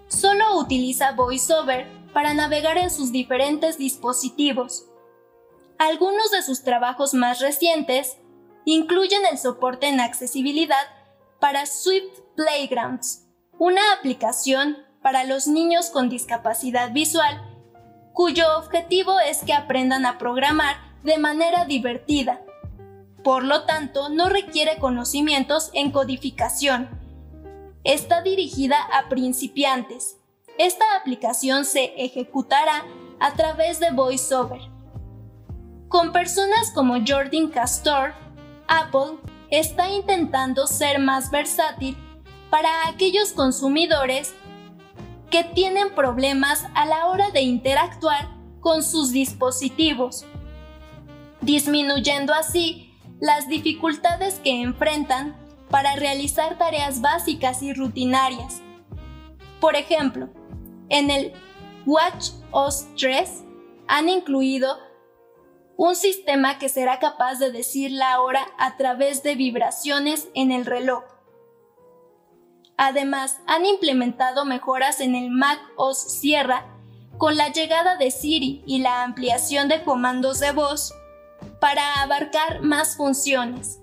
[0.08, 4.86] Solo utiliza VoiceOver para navegar en sus diferentes dispositivos.
[5.78, 8.18] Algunos de sus trabajos más recientes
[8.66, 10.88] incluyen el soporte en accesibilidad
[11.40, 13.28] para Swift Playgrounds,
[13.60, 17.42] una aplicación para los niños con discapacidad visual,
[18.14, 22.42] cuyo objetivo es que aprendan a programar de manera divertida.
[23.24, 26.90] Por lo tanto, no requiere conocimientos en codificación.
[27.84, 30.17] Está dirigida a principiantes.
[30.58, 32.84] Esta aplicación se ejecutará
[33.20, 34.62] a través de VoiceOver.
[35.88, 38.14] Con personas como Jordan Castor,
[38.68, 39.20] Apple
[39.52, 41.96] está intentando ser más versátil
[42.50, 44.34] para aquellos consumidores
[45.30, 48.28] que tienen problemas a la hora de interactuar
[48.60, 50.26] con sus dispositivos,
[51.42, 55.36] disminuyendo así las dificultades que enfrentan
[55.70, 58.62] para realizar tareas básicas y rutinarias.
[59.60, 60.30] Por ejemplo,
[60.90, 61.34] en el
[61.86, 63.44] Watch OS 3
[63.88, 64.78] han incluido
[65.78, 70.66] un sistema que será capaz de decir la hora a través de vibraciones en el
[70.66, 71.04] reloj.
[72.78, 76.66] Además, han implementado mejoras en el Mac OS Sierra
[77.18, 80.94] con la llegada de Siri y la ampliación de comandos de voz
[81.60, 83.80] para abarcar más funciones.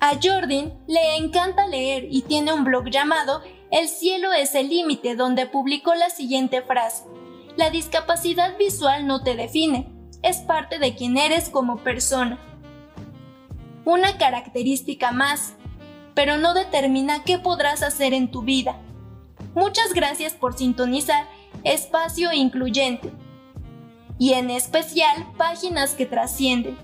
[0.00, 5.14] A Jordan le encanta leer y tiene un blog llamado El cielo es el límite
[5.14, 7.04] donde publicó la siguiente frase.
[7.56, 9.88] La discapacidad visual no te define,
[10.22, 12.38] es parte de quien eres como persona.
[13.84, 15.54] Una característica más
[16.18, 18.74] pero no determina qué podrás hacer en tu vida.
[19.54, 21.28] Muchas gracias por sintonizar
[21.62, 23.12] Espacio Incluyente
[24.18, 26.76] y en especial páginas que trascienden.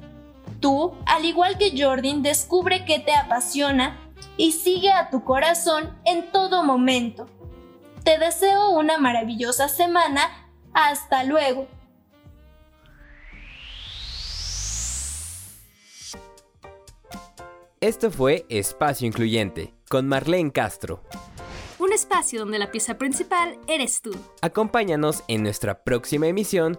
[0.60, 4.03] Tú, al igual que Jordan, descubre qué te apasiona
[4.36, 7.26] y sigue a tu corazón en todo momento.
[8.04, 10.50] Te deseo una maravillosa semana.
[10.74, 11.68] Hasta luego.
[17.80, 21.02] Esto fue Espacio Incluyente, con Marlene Castro.
[21.78, 24.10] Un espacio donde la pieza principal eres tú.
[24.40, 26.78] Acompáñanos en nuestra próxima emisión